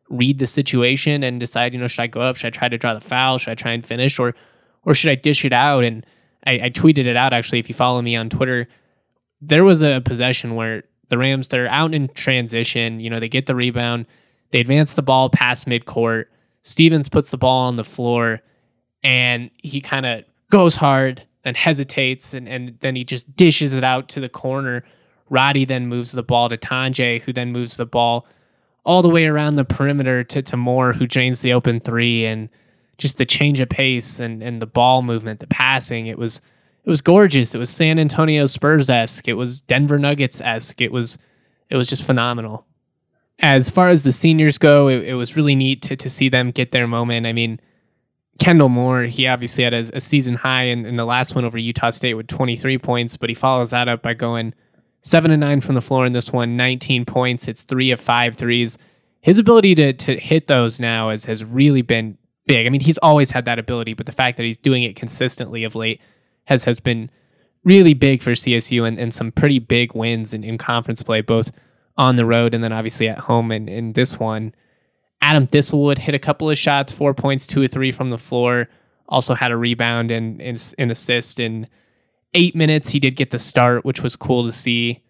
read 0.09 0.39
the 0.39 0.47
situation 0.47 1.23
and 1.23 1.39
decide, 1.39 1.73
you 1.73 1.79
know, 1.79 1.87
should 1.87 2.01
I 2.01 2.07
go 2.07 2.21
up? 2.21 2.35
Should 2.35 2.47
I 2.47 2.57
try 2.57 2.67
to 2.67 2.77
draw 2.77 2.93
the 2.93 3.01
foul? 3.01 3.37
Should 3.37 3.51
I 3.51 3.55
try 3.55 3.71
and 3.71 3.85
finish? 3.85 4.19
Or 4.19 4.35
or 4.83 4.93
should 4.93 5.11
I 5.11 5.15
dish 5.15 5.45
it 5.45 5.53
out? 5.53 5.83
And 5.83 6.05
I, 6.45 6.59
I 6.63 6.69
tweeted 6.69 7.05
it 7.05 7.15
out 7.15 7.33
actually. 7.33 7.59
If 7.59 7.69
you 7.69 7.75
follow 7.75 8.01
me 8.01 8.15
on 8.15 8.29
Twitter, 8.29 8.67
there 9.41 9.63
was 9.63 9.81
a 9.81 10.01
possession 10.01 10.55
where 10.55 10.83
the 11.09 11.17
Rams 11.17 11.47
they're 11.47 11.67
out 11.67 11.93
in 11.93 12.07
transition. 12.09 12.99
You 12.99 13.09
know, 13.09 13.19
they 13.19 13.29
get 13.29 13.45
the 13.45 13.55
rebound, 13.55 14.05
they 14.51 14.59
advance 14.59 14.93
the 14.93 15.01
ball 15.01 15.29
past 15.29 15.67
midcourt. 15.67 16.25
Stevens 16.61 17.09
puts 17.09 17.31
the 17.31 17.37
ball 17.37 17.67
on 17.67 17.77
the 17.77 17.83
floor, 17.83 18.41
and 19.03 19.49
he 19.57 19.81
kind 19.81 20.05
of 20.05 20.23
goes 20.51 20.75
hard 20.75 21.23
and 21.45 21.55
hesitates, 21.55 22.33
and, 22.33 22.49
and 22.49 22.77
then 22.81 22.95
he 22.95 23.03
just 23.03 23.35
dishes 23.35 23.73
it 23.73 23.83
out 23.83 24.09
to 24.09 24.19
the 24.19 24.29
corner. 24.29 24.83
Roddy 25.29 25.65
then 25.65 25.87
moves 25.87 26.11
the 26.11 26.23
ball 26.23 26.49
to 26.49 26.57
Tonje, 26.57 27.21
who 27.21 27.31
then 27.31 27.51
moves 27.51 27.77
the 27.77 27.85
ball 27.85 28.27
all 28.83 29.01
the 29.01 29.09
way 29.09 29.25
around 29.25 29.55
the 29.55 29.65
perimeter 29.65 30.23
to, 30.23 30.41
to 30.41 30.57
Moore, 30.57 30.93
who 30.93 31.07
drains 31.07 31.41
the 31.41 31.53
open 31.53 31.79
three, 31.79 32.25
and 32.25 32.49
just 32.97 33.17
the 33.17 33.25
change 33.25 33.61
of 33.61 33.69
pace 33.69 34.19
and, 34.19 34.43
and 34.43 34.61
the 34.61 34.67
ball 34.67 35.01
movement, 35.01 35.39
the 35.39 35.47
passing. 35.47 36.07
It 36.07 36.17
was 36.17 36.41
it 36.83 36.89
was 36.89 37.01
gorgeous. 37.01 37.53
It 37.53 37.57
was 37.57 37.69
San 37.69 37.99
Antonio 37.99 38.45
Spurs 38.45 38.89
esque. 38.89 39.27
It 39.27 39.33
was 39.33 39.61
Denver 39.61 39.99
Nuggets 39.99 40.41
esque. 40.41 40.81
It 40.81 40.91
was 40.91 41.17
it 41.69 41.77
was 41.77 41.87
just 41.87 42.03
phenomenal. 42.03 42.65
As 43.39 43.69
far 43.69 43.89
as 43.89 44.03
the 44.03 44.11
seniors 44.11 44.57
go, 44.57 44.89
it, 44.89 45.03
it, 45.03 45.13
was 45.13 45.37
really 45.37 45.55
neat 45.55 45.81
to 45.83 45.95
to 45.95 46.09
see 46.09 46.29
them 46.29 46.51
get 46.51 46.71
their 46.71 46.87
moment. 46.87 47.25
I 47.25 47.33
mean, 47.33 47.59
Kendall 48.39 48.69
Moore, 48.69 49.03
he 49.03 49.27
obviously 49.27 49.63
had 49.63 49.73
a, 49.73 49.85
a 49.93 50.01
season 50.01 50.35
high 50.35 50.63
in, 50.63 50.85
in 50.85 50.95
the 50.97 51.05
last 51.05 51.35
one 51.35 51.45
over 51.45 51.57
Utah 51.57 51.89
State 51.89 52.15
with 52.15 52.27
23 52.27 52.77
points, 52.79 53.17
but 53.17 53.29
he 53.29 53.35
follows 53.35 53.69
that 53.69 53.87
up 53.87 54.01
by 54.01 54.13
going 54.13 54.53
seven 55.01 55.31
and 55.31 55.39
nine 55.39 55.61
from 55.61 55.75
the 55.75 55.81
floor 55.81 56.05
in 56.05 56.13
this 56.13 56.33
one, 56.33 56.57
19 56.57 57.05
points. 57.05 57.47
It's 57.47 57.63
three 57.63 57.91
of 57.91 57.99
five 58.01 58.35
threes. 58.35 58.77
His 59.21 59.37
ability 59.37 59.75
to 59.75 59.93
to 59.93 60.17
hit 60.17 60.47
those 60.47 60.79
now 60.79 61.09
has 61.09 61.25
has 61.25 61.43
really 61.43 61.81
been 61.81 62.17
big. 62.45 62.65
I 62.65 62.69
mean, 62.69 62.81
he's 62.81 62.97
always 62.99 63.31
had 63.31 63.45
that 63.45 63.59
ability, 63.59 63.93
but 63.93 64.05
the 64.05 64.11
fact 64.11 64.37
that 64.37 64.43
he's 64.43 64.57
doing 64.57 64.83
it 64.83 64.95
consistently 64.95 65.63
of 65.63 65.75
late 65.75 66.01
has 66.49 66.65
has 66.65 66.79
been 66.79 67.09
really 67.63 67.93
big 67.93 68.21
for 68.21 68.31
CSU 68.31 68.87
and, 68.87 68.99
and 68.99 69.13
some 69.13 69.31
pretty 69.31 69.59
big 69.59 69.93
wins 69.93 70.33
in, 70.33 70.43
in 70.43 70.57
conference 70.57 71.03
play, 71.03 71.21
both 71.21 71.51
on 71.97 72.15
the 72.15 72.25
road 72.25 72.53
and 72.53 72.63
then 72.63 72.73
obviously 72.73 73.07
at 73.07 73.19
home 73.19 73.51
and 73.51 73.69
in 73.69 73.93
this 73.93 74.19
one. 74.19 74.53
Adam 75.21 75.45
Thistlewood 75.45 75.97
hit 75.97 76.15
a 76.15 76.19
couple 76.19 76.49
of 76.49 76.57
shots, 76.57 76.91
four 76.91 77.13
points, 77.13 77.45
two 77.45 77.61
or 77.61 77.67
three 77.67 77.91
from 77.91 78.09
the 78.09 78.17
floor. 78.17 78.67
Also 79.07 79.35
had 79.35 79.51
a 79.51 79.57
rebound 79.57 80.11
and, 80.11 80.41
and 80.41 80.73
an 80.77 80.91
assist 80.91 81.39
in 81.39 81.67
eight 82.33 82.55
minutes. 82.55 82.89
He 82.89 82.99
did 82.99 83.15
get 83.15 83.31
the 83.31 83.39
start, 83.39 83.83
which 83.83 84.01
was 84.01 84.15
cool 84.15 84.45
to 84.45 84.51
see. 84.51 85.03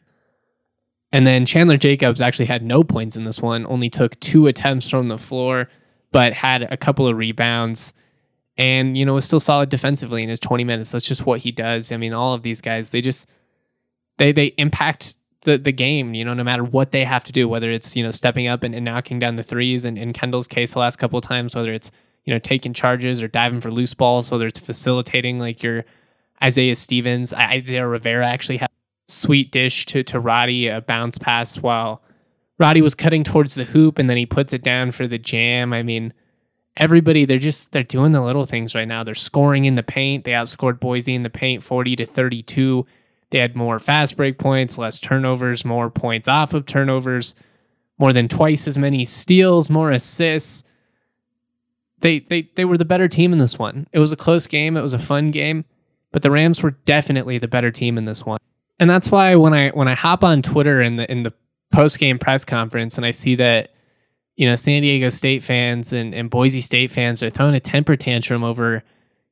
And 1.11 1.25
then 1.25 1.45
Chandler 1.45 1.77
Jacobs 1.77 2.21
actually 2.21 2.45
had 2.45 2.63
no 2.63 2.83
points 2.83 3.15
in 3.15 3.23
this 3.23 3.41
one, 3.41 3.65
only 3.67 3.89
took 3.89 4.19
two 4.19 4.47
attempts 4.47 4.89
from 4.89 5.07
the 5.07 5.17
floor, 5.17 5.69
but 6.11 6.33
had 6.33 6.63
a 6.63 6.77
couple 6.77 7.07
of 7.07 7.17
rebounds 7.17 7.93
and 8.59 8.97
you 8.97 9.05
know 9.05 9.13
was 9.13 9.25
still 9.25 9.39
solid 9.39 9.69
defensively 9.69 10.21
in 10.21 10.29
his 10.29 10.39
20 10.39 10.65
minutes. 10.65 10.91
That's 10.91 11.07
just 11.07 11.25
what 11.25 11.39
he 11.39 11.51
does. 11.51 11.91
I 11.91 11.97
mean, 11.97 12.13
all 12.13 12.33
of 12.33 12.43
these 12.43 12.61
guys, 12.61 12.91
they 12.91 13.01
just 13.01 13.27
they 14.17 14.31
they 14.33 14.47
impact 14.57 15.15
the 15.41 15.57
the 15.57 15.71
game. 15.71 16.13
You 16.13 16.25
know, 16.25 16.33
no 16.33 16.43
matter 16.43 16.63
what 16.63 16.91
they 16.91 17.05
have 17.05 17.23
to 17.23 17.31
do, 17.31 17.47
whether 17.47 17.71
it's 17.71 17.95
you 17.95 18.03
know 18.03 18.11
stepping 18.11 18.47
up 18.47 18.61
and, 18.61 18.75
and 18.75 18.85
knocking 18.85 19.17
down 19.17 19.37
the 19.37 19.43
threes, 19.43 19.85
and 19.85 19.97
in 19.97 20.13
Kendall's 20.13 20.47
case, 20.47 20.73
the 20.73 20.79
last 20.79 20.97
couple 20.97 21.17
of 21.17 21.23
times, 21.23 21.55
whether 21.55 21.73
it's 21.73 21.89
you 22.25 22.33
know 22.33 22.39
taking 22.39 22.73
charges 22.73 23.23
or 23.23 23.29
diving 23.29 23.61
for 23.61 23.71
loose 23.71 23.93
balls, 23.93 24.29
whether 24.29 24.45
it's 24.45 24.59
facilitating 24.59 25.39
like 25.39 25.63
your 25.63 25.85
Isaiah 26.43 26.75
Stevens, 26.75 27.33
Isaiah 27.33 27.87
Rivera 27.87 28.27
actually 28.27 28.57
had 28.57 28.69
sweet 29.07 29.53
dish 29.53 29.85
to 29.87 30.03
to 30.03 30.19
Roddy, 30.19 30.67
a 30.67 30.81
bounce 30.81 31.17
pass 31.17 31.57
while 31.57 32.03
Roddy 32.57 32.81
was 32.81 32.93
cutting 32.93 33.23
towards 33.23 33.55
the 33.55 33.63
hoop, 33.63 33.97
and 33.97 34.09
then 34.09 34.17
he 34.17 34.25
puts 34.25 34.51
it 34.51 34.63
down 34.63 34.91
for 34.91 35.07
the 35.07 35.17
jam. 35.17 35.71
I 35.71 35.81
mean 35.81 36.13
everybody 36.79 37.25
they're 37.25 37.37
just 37.37 37.71
they're 37.73 37.83
doing 37.83 38.13
the 38.13 38.21
little 38.21 38.45
things 38.45 38.73
right 38.73 38.87
now. 38.87 39.03
They're 39.03 39.13
scoring 39.13 39.65
in 39.65 39.75
the 39.75 39.83
paint. 39.83 40.23
They 40.23 40.31
outscored 40.31 40.79
Boise 40.79 41.13
in 41.13 41.23
the 41.23 41.29
paint 41.29 41.61
40 41.61 41.97
to 41.97 42.05
32. 42.05 42.85
They 43.29 43.39
had 43.39 43.55
more 43.55 43.77
fast 43.77 44.17
break 44.17 44.39
points, 44.39 44.77
less 44.77 44.99
turnovers, 44.99 45.63
more 45.63 45.91
points 45.91 46.27
off 46.27 46.53
of 46.53 46.65
turnovers, 46.65 47.35
more 47.99 48.13
than 48.13 48.27
twice 48.27 48.67
as 48.67 48.77
many 48.77 49.05
steals, 49.05 49.69
more 49.69 49.91
assists. 49.91 50.63
They 51.99 52.21
they 52.21 52.49
they 52.55 52.65
were 52.65 52.77
the 52.77 52.85
better 52.85 53.09
team 53.09 53.33
in 53.33 53.39
this 53.39 53.59
one. 53.59 53.87
It 53.91 53.99
was 53.99 54.13
a 54.13 54.17
close 54.17 54.47
game, 54.47 54.77
it 54.77 54.81
was 54.81 54.93
a 54.93 54.99
fun 54.99 55.31
game, 55.31 55.65
but 56.11 56.23
the 56.23 56.31
Rams 56.31 56.63
were 56.63 56.71
definitely 56.71 57.37
the 57.37 57.47
better 57.47 57.71
team 57.71 57.97
in 57.97 58.05
this 58.05 58.25
one. 58.25 58.39
And 58.79 58.89
that's 58.89 59.11
why 59.11 59.35
when 59.35 59.53
I 59.53 59.69
when 59.71 59.89
I 59.89 59.95
hop 59.95 60.23
on 60.23 60.41
Twitter 60.41 60.81
in 60.81 60.95
the 60.95 61.11
in 61.11 61.23
the 61.23 61.33
post 61.71 61.99
game 61.99 62.17
press 62.17 62.45
conference 62.45 62.97
and 62.97 63.05
I 63.05 63.11
see 63.11 63.35
that 63.35 63.73
you 64.39 64.45
know, 64.45 64.55
San 64.55 64.83
Diego 64.83 65.09
State 65.09 65.43
fans 65.43 65.91
and, 65.91 66.15
and 66.15 66.29
Boise 66.29 66.61
State 66.61 66.91
fans 66.91 67.21
are 67.21 67.29
throwing 67.29 67.55
a 67.55 67.59
temper 67.59 67.97
tantrum 67.97 68.41
over, 68.41 68.85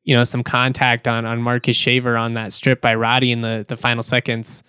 you 0.04 0.14
know, 0.14 0.26
some 0.26 0.44
contact 0.44 1.08
on 1.08 1.26
on 1.26 1.42
Marcus 1.42 1.78
Shaver 1.78 2.18
on 2.18 2.34
that 2.34 2.52
strip 2.52 2.82
by 2.82 2.94
Roddy 2.94 3.32
in 3.32 3.40
the 3.40 3.66
the 3.66 3.78
final 3.78 4.04
seconds. 4.04 4.64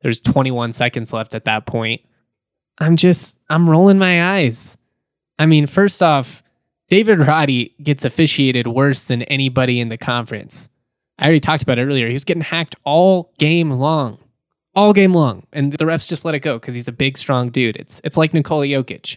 There's 0.00 0.20
21 0.20 0.72
seconds 0.72 1.12
left 1.12 1.34
at 1.34 1.46
that 1.46 1.66
point. 1.66 2.00
I'm 2.78 2.96
just 2.96 3.40
I'm 3.50 3.68
rolling 3.68 3.98
my 3.98 4.36
eyes. 4.36 4.78
I 5.36 5.46
mean, 5.46 5.66
first 5.66 6.00
off, 6.00 6.44
David 6.88 7.18
Roddy 7.18 7.74
gets 7.82 8.04
officiated 8.04 8.68
worse 8.68 9.06
than 9.06 9.22
anybody 9.22 9.80
in 9.80 9.88
the 9.88 9.98
conference. 9.98 10.68
I 11.18 11.24
already 11.24 11.40
talked 11.40 11.64
about 11.64 11.80
it 11.80 11.86
earlier. 11.86 12.06
He 12.06 12.12
was 12.12 12.24
getting 12.24 12.44
hacked 12.44 12.76
all 12.84 13.32
game 13.36 13.72
long. 13.72 14.18
All 14.76 14.92
game 14.92 15.12
long. 15.12 15.44
And 15.52 15.72
the 15.72 15.84
refs 15.84 16.08
just 16.08 16.24
let 16.24 16.36
it 16.36 16.40
go 16.40 16.60
because 16.60 16.76
he's 16.76 16.86
a 16.86 16.92
big, 16.92 17.18
strong 17.18 17.50
dude. 17.50 17.74
It's 17.74 18.00
it's 18.04 18.16
like 18.16 18.32
Nikola 18.32 18.66
Jokic 18.66 19.16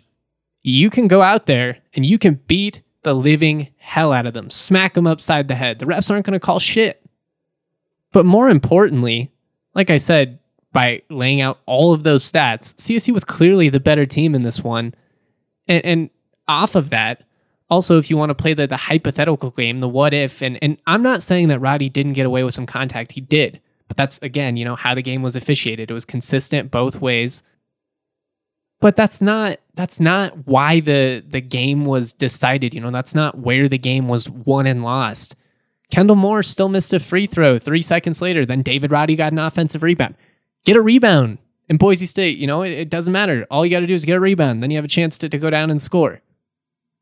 you 0.65 0.89
can 0.89 1.07
go 1.07 1.21
out 1.21 1.45
there 1.45 1.77
and 1.93 2.03
you 2.03 2.17
can 2.17 2.41
beat 2.47 2.81
the 3.03 3.13
living 3.13 3.67
hell 3.77 4.11
out 4.11 4.25
of 4.25 4.33
them, 4.33 4.49
smack 4.49 4.95
them 4.95 5.05
upside 5.05 5.47
the 5.47 5.53
head. 5.53 5.77
The 5.77 5.85
refs 5.85 6.09
aren't 6.09 6.25
going 6.25 6.33
to 6.33 6.39
call 6.39 6.57
shit. 6.57 7.05
But 8.11 8.25
more 8.25 8.49
importantly, 8.49 9.29
like 9.75 9.91
I 9.91 9.97
said, 9.97 10.39
by 10.73 11.03
laying 11.11 11.39
out 11.39 11.59
all 11.67 11.93
of 11.93 12.03
those 12.03 12.29
stats, 12.29 12.73
CSU 12.75 13.13
was 13.13 13.23
clearly 13.23 13.69
the 13.69 13.79
better 13.79 14.07
team 14.07 14.33
in 14.33 14.41
this 14.41 14.63
one. 14.63 14.95
And, 15.67 15.85
and 15.85 16.09
off 16.47 16.73
of 16.73 16.89
that, 16.89 17.21
also, 17.69 17.99
if 17.99 18.09
you 18.09 18.17
want 18.17 18.31
to 18.31 18.35
play 18.35 18.55
the, 18.55 18.65
the 18.65 18.77
hypothetical 18.77 19.51
game, 19.51 19.81
the 19.81 19.89
what 19.89 20.15
if, 20.15 20.41
and, 20.41 20.57
and 20.63 20.77
I'm 20.87 21.03
not 21.03 21.21
saying 21.21 21.49
that 21.49 21.59
Roddy 21.59 21.89
didn't 21.89 22.13
get 22.13 22.25
away 22.25 22.43
with 22.43 22.55
some 22.55 22.65
contact, 22.65 23.11
he 23.11 23.21
did. 23.21 23.61
But 23.87 23.97
that's, 23.97 24.19
again, 24.23 24.57
you 24.57 24.65
know, 24.65 24.75
how 24.75 24.95
the 24.95 25.03
game 25.03 25.21
was 25.21 25.35
officiated. 25.35 25.91
It 25.91 25.93
was 25.93 26.05
consistent 26.05 26.71
both 26.71 27.01
ways 27.01 27.43
but 28.85 28.95
that's 28.95 29.19
not 29.19 29.57
that's 29.73 29.99
not 29.99 30.45
why 30.45 30.79
the 30.79 31.23
the 31.27 31.41
game 31.41 31.87
was 31.87 32.13
decided 32.13 32.75
you 32.75 32.79
know? 32.79 32.91
That's 32.91 33.15
not 33.15 33.39
where 33.39 33.67
the 33.67 33.79
game 33.79 34.07
was 34.07 34.29
won 34.29 34.67
and 34.67 34.83
lost. 34.83 35.35
Kendall 35.89 36.15
moore 36.15 36.43
still 36.43 36.69
missed 36.69 36.93
a 36.93 36.99
free 36.99 37.25
throw 37.25 37.57
three 37.57 37.81
seconds 37.81 38.21
later. 38.21 38.45
Then 38.45 38.61
david 38.61 38.91
roddy 38.91 39.15
got 39.15 39.31
an 39.31 39.39
offensive 39.39 39.81
rebound. 39.81 40.13
Get 40.65 40.75
a 40.75 40.81
rebound 40.81 41.39
in 41.67 41.77
boise 41.77 42.05
state 42.05 42.37
you 42.37 42.45
know? 42.45 42.61
It, 42.61 42.73
it 42.73 42.89
doesn't 42.91 43.11
matter. 43.11 43.47
All 43.49 43.65
you 43.65 43.71
got 43.71 43.79
to 43.79 43.87
do 43.87 43.95
is 43.95 44.05
get 44.05 44.17
a 44.17 44.19
rebound. 44.19 44.61
Then 44.61 44.69
you 44.69 44.77
have 44.77 44.85
a 44.85 44.87
chance 44.87 45.17
to, 45.17 45.29
to 45.29 45.37
go 45.39 45.49
down 45.49 45.71
and 45.71 45.81
score. 45.81 46.21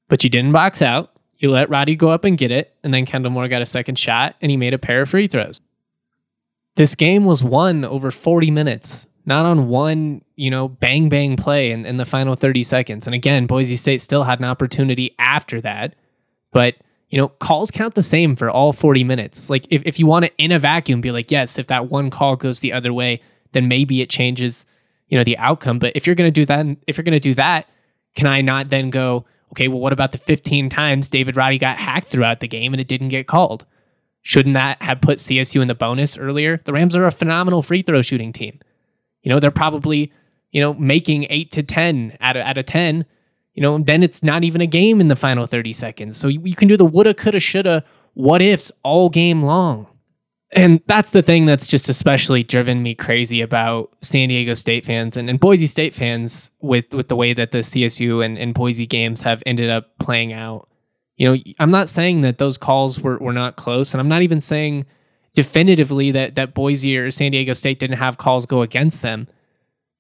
But 0.08 0.24
you 0.24 0.30
didn't 0.30 0.54
box 0.54 0.82
out. 0.82 1.12
You 1.36 1.52
let 1.52 1.70
roddy 1.70 1.98
go 1.98 2.12
up 2.12 2.24
and 2.24 2.38
get 2.38 2.50
it 2.50 2.74
and 2.82 2.94
then 2.94 3.06
kendall 3.06 3.34
moore 3.34 3.50
got 3.50 3.62
a 3.62 3.66
second 3.66 4.00
shot 4.00 4.38
and 4.40 4.50
he 4.50 4.56
made 4.56 4.74
a 4.74 4.80
pair 4.80 5.02
of 5.02 5.10
free 5.10 5.28
throws. 5.28 5.60
This 6.78 6.96
game 6.96 7.26
was 7.26 7.44
won 7.44 7.84
over 7.84 8.10
40 8.10 8.52
minutes 8.52 9.06
not 9.26 9.46
on 9.46 9.68
one, 9.70 10.22
you 10.36 10.50
know, 10.50 10.68
bang 10.68 11.10
bang 11.10 11.38
play 11.38 11.72
in, 11.72 11.86
in 11.86 11.98
the 11.98 12.06
final 12.06 12.36
30 12.36 12.64
seconds. 12.64 13.08
And 13.08 13.14
again, 13.14 13.48
Boise 13.48 13.78
State 13.78 14.02
still 14.02 14.24
had 14.24 14.40
an 14.40 14.46
opportunity 14.46 15.16
after 15.20 15.62
that. 15.62 15.96
But, 16.52 16.76
you 17.10 17.18
know, 17.18 17.30
calls 17.30 17.72
count 17.72 17.96
the 17.96 18.04
same 18.04 18.36
for 18.36 18.50
all 18.50 18.74
40 18.74 19.04
minutes. 19.04 19.50
Like 19.50 19.66
if, 19.70 19.84
if 19.86 20.00
you 20.00 20.06
want 20.06 20.26
to 20.26 20.32
in 20.38 20.52
a 20.52 20.60
vacuum 20.60 21.02
be 21.02 21.12
like, 21.12 21.32
yes, 21.32 21.58
if 21.58 21.68
that 21.68 21.90
one 21.90 22.10
call 22.10 22.36
goes 22.36 22.60
the 22.60 22.74
other 22.74 22.94
way, 22.94 23.22
then 23.54 23.68
maybe 23.68 24.02
it 24.02 24.10
changes, 24.10 24.66
you 25.08 25.18
know, 25.18 25.24
the 25.24 25.38
outcome. 25.38 25.80
But 25.80 25.96
if 25.96 26.06
you're 26.06 26.16
gonna 26.16 26.32
do 26.32 26.46
that, 26.46 26.66
if 26.88 26.98
you're 26.98 27.04
gonna 27.04 27.20
do 27.20 27.34
that, 27.36 27.68
can 28.16 28.28
I 28.28 28.42
not 28.42 28.70
then 28.70 28.90
go, 28.90 29.26
Okay, 29.54 29.68
well, 29.68 29.80
what 29.80 29.94
about 29.94 30.14
the 30.14 30.18
15 30.18 30.70
times 30.70 31.10
David 31.10 31.38
Roddy 31.38 31.60
got 31.60 31.78
hacked 31.78 32.08
throughout 32.08 32.40
the 32.40 32.48
game 32.48 32.74
and 32.74 32.82
it 32.82 32.88
didn't 32.88 33.10
get 33.10 33.28
called? 33.28 33.68
Shouldn't 34.24 34.56
that 34.56 34.82
have 34.82 35.00
put 35.00 35.20
CSU 35.20 35.62
in 35.62 35.68
the 35.68 35.76
bonus 35.76 36.18
earlier? 36.18 36.60
The 36.66 36.74
Rams 36.74 36.96
are 36.96 37.06
a 37.06 37.12
phenomenal 37.12 37.62
free 37.62 37.84
throw 37.84 38.02
shooting 38.02 38.34
team. 38.34 38.60
You 39.24 39.32
know, 39.32 39.40
they're 39.40 39.52
probably, 39.52 40.12
you 40.52 40.62
know, 40.62 40.74
making 40.74 41.28
eight 41.30 41.52
to 41.52 41.64
10 41.64 42.18
out 42.22 42.38
of, 42.38 42.46
out 42.46 42.58
of 42.58 42.66
10. 42.66 43.06
You 43.54 43.64
know, 43.64 43.78
then 43.80 44.04
it's 44.04 44.24
not 44.24 44.44
even 44.44 44.62
a 44.62 44.68
game 44.68 45.00
in 45.00 45.08
the 45.08 45.16
final 45.16 45.46
30 45.46 45.74
seconds. 45.74 46.18
So 46.18 46.28
you, 46.28 46.42
you 46.44 46.56
can 46.56 46.68
do 46.68 46.78
the 46.78 46.86
woulda, 46.86 47.14
coulda, 47.14 47.40
shoulda, 47.40 47.84
what 48.14 48.42
ifs 48.42 48.72
all 48.84 49.10
game 49.10 49.44
long. 49.44 49.88
And 50.56 50.82
that's 50.86 51.12
the 51.12 51.24
thing 51.24 51.46
that's 51.46 51.66
just 51.66 51.90
especially 51.90 52.44
driven 52.44 52.84
me 52.84 52.94
crazy 52.94 53.42
about 53.42 53.92
San 54.02 54.30
Diego 54.30 54.54
State 54.54 54.86
fans 54.86 55.18
and, 55.18 55.28
and 55.28 55.40
Boise 55.40 55.66
State 55.66 55.96
fans 55.96 56.52
with, 56.62 56.94
with 56.94 57.08
the 57.08 57.16
way 57.16 57.34
that 57.34 57.52
the 57.52 57.60
CSU 57.60 58.24
and, 58.24 58.38
and 58.38 58.54
Boise 58.54 58.86
games 58.86 59.24
have 59.24 59.42
ended 59.48 59.72
up 59.72 59.98
playing 59.98 60.32
out 60.32 60.70
you 61.18 61.30
know, 61.30 61.38
I'm 61.60 61.72
not 61.72 61.90
saying 61.90 62.22
that 62.22 62.38
those 62.38 62.58
calls 62.58 63.00
were, 63.00 63.18
were 63.18 63.34
not 63.34 63.56
close, 63.56 63.94
and 63.94 64.02
I'm 64.02 64.10
not 64.10 64.24
even 64.24 64.42
saying 64.42 64.86
definitively 65.34 66.12
that 66.12 66.36
that 66.36 66.54
Boise 66.54 66.98
or 66.98 67.12
San 67.12 67.32
Diego 67.32 67.54
State 67.54 67.80
didn't 67.80 67.98
have 67.98 68.18
calls 68.18 68.46
go 68.46 68.62
against 68.62 69.02
them. 69.02 69.28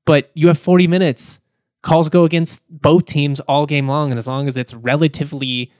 But 0.05 0.31
you 0.33 0.47
have 0.47 0.57
40 0.57 0.87
minutes. 0.87 1.39
Calls 1.81 2.09
go 2.09 2.23
against 2.23 2.63
both 2.69 3.05
teams 3.05 3.39
all 3.41 3.65
game 3.65 3.87
long, 3.87 4.11
and 4.11 4.17
as 4.17 4.27
long 4.27 4.47
as 4.47 4.55
it's 4.55 4.73
relatively, 4.73 5.71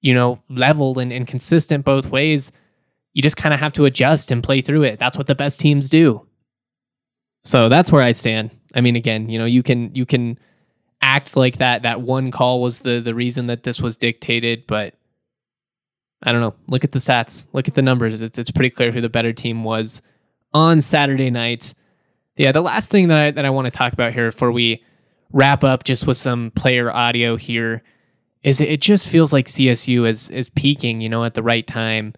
you 0.00 0.14
know, 0.14 0.40
leveled 0.48 0.98
and, 0.98 1.12
and 1.12 1.26
consistent 1.26 1.84
both 1.84 2.06
ways, 2.06 2.52
you 3.12 3.22
just 3.22 3.36
kind 3.36 3.52
of 3.52 3.60
have 3.60 3.72
to 3.74 3.84
adjust 3.84 4.30
and 4.30 4.42
play 4.42 4.60
through 4.62 4.82
it. 4.84 4.98
That's 4.98 5.16
what 5.16 5.26
the 5.26 5.34
best 5.34 5.60
teams 5.60 5.90
do. 5.90 6.26
So 7.44 7.68
that's 7.68 7.92
where 7.92 8.02
I 8.02 8.12
stand. 8.12 8.50
I 8.74 8.80
mean, 8.80 8.96
again, 8.96 9.28
you 9.28 9.38
know, 9.38 9.44
you 9.44 9.62
can 9.62 9.94
you 9.94 10.06
can 10.06 10.38
act 11.02 11.36
like 11.36 11.58
that 11.58 11.82
that 11.82 12.00
one 12.00 12.30
call 12.30 12.62
was 12.62 12.80
the 12.80 13.00
the 13.00 13.14
reason 13.14 13.48
that 13.48 13.64
this 13.64 13.80
was 13.80 13.96
dictated, 13.96 14.66
but 14.66 14.94
I 16.22 16.32
don't 16.32 16.40
know. 16.40 16.54
Look 16.68 16.84
at 16.84 16.92
the 16.92 16.98
stats. 16.98 17.44
Look 17.52 17.68
at 17.68 17.74
the 17.74 17.82
numbers. 17.82 18.20
It's 18.22 18.38
it's 18.38 18.50
pretty 18.50 18.70
clear 18.70 18.92
who 18.92 19.00
the 19.00 19.08
better 19.08 19.32
team 19.32 19.64
was 19.64 20.02
on 20.52 20.80
Saturday 20.80 21.30
night. 21.30 21.74
Yeah, 22.36 22.52
the 22.52 22.62
last 22.62 22.90
thing 22.90 23.08
that 23.08 23.18
I 23.18 23.30
that 23.32 23.44
I 23.44 23.50
want 23.50 23.66
to 23.66 23.70
talk 23.70 23.92
about 23.92 24.12
here 24.12 24.30
before 24.30 24.52
we 24.52 24.82
wrap 25.32 25.64
up 25.64 25.84
just 25.84 26.06
with 26.06 26.16
some 26.16 26.50
player 26.52 26.90
audio 26.90 27.36
here 27.36 27.82
is 28.42 28.60
it, 28.60 28.68
it 28.68 28.80
just 28.80 29.08
feels 29.08 29.32
like 29.32 29.46
CSU 29.46 30.08
is 30.08 30.30
is 30.30 30.50
peaking, 30.50 31.00
you 31.00 31.08
know, 31.08 31.24
at 31.24 31.34
the 31.34 31.42
right 31.42 31.66
time. 31.66 32.14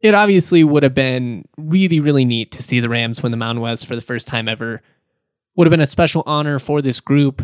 It 0.00 0.14
obviously 0.14 0.62
would 0.62 0.82
have 0.82 0.94
been 0.94 1.46
really, 1.56 2.00
really 2.00 2.24
neat 2.24 2.52
to 2.52 2.62
see 2.62 2.80
the 2.80 2.88
Rams 2.88 3.22
win 3.22 3.32
the 3.32 3.38
Mountain 3.38 3.62
West 3.62 3.86
for 3.86 3.96
the 3.96 4.02
first 4.02 4.26
time 4.26 4.48
ever. 4.48 4.82
Would 5.56 5.66
have 5.66 5.72
been 5.72 5.80
a 5.80 5.86
special 5.86 6.22
honor 6.26 6.58
for 6.58 6.82
this 6.82 7.00
group 7.00 7.42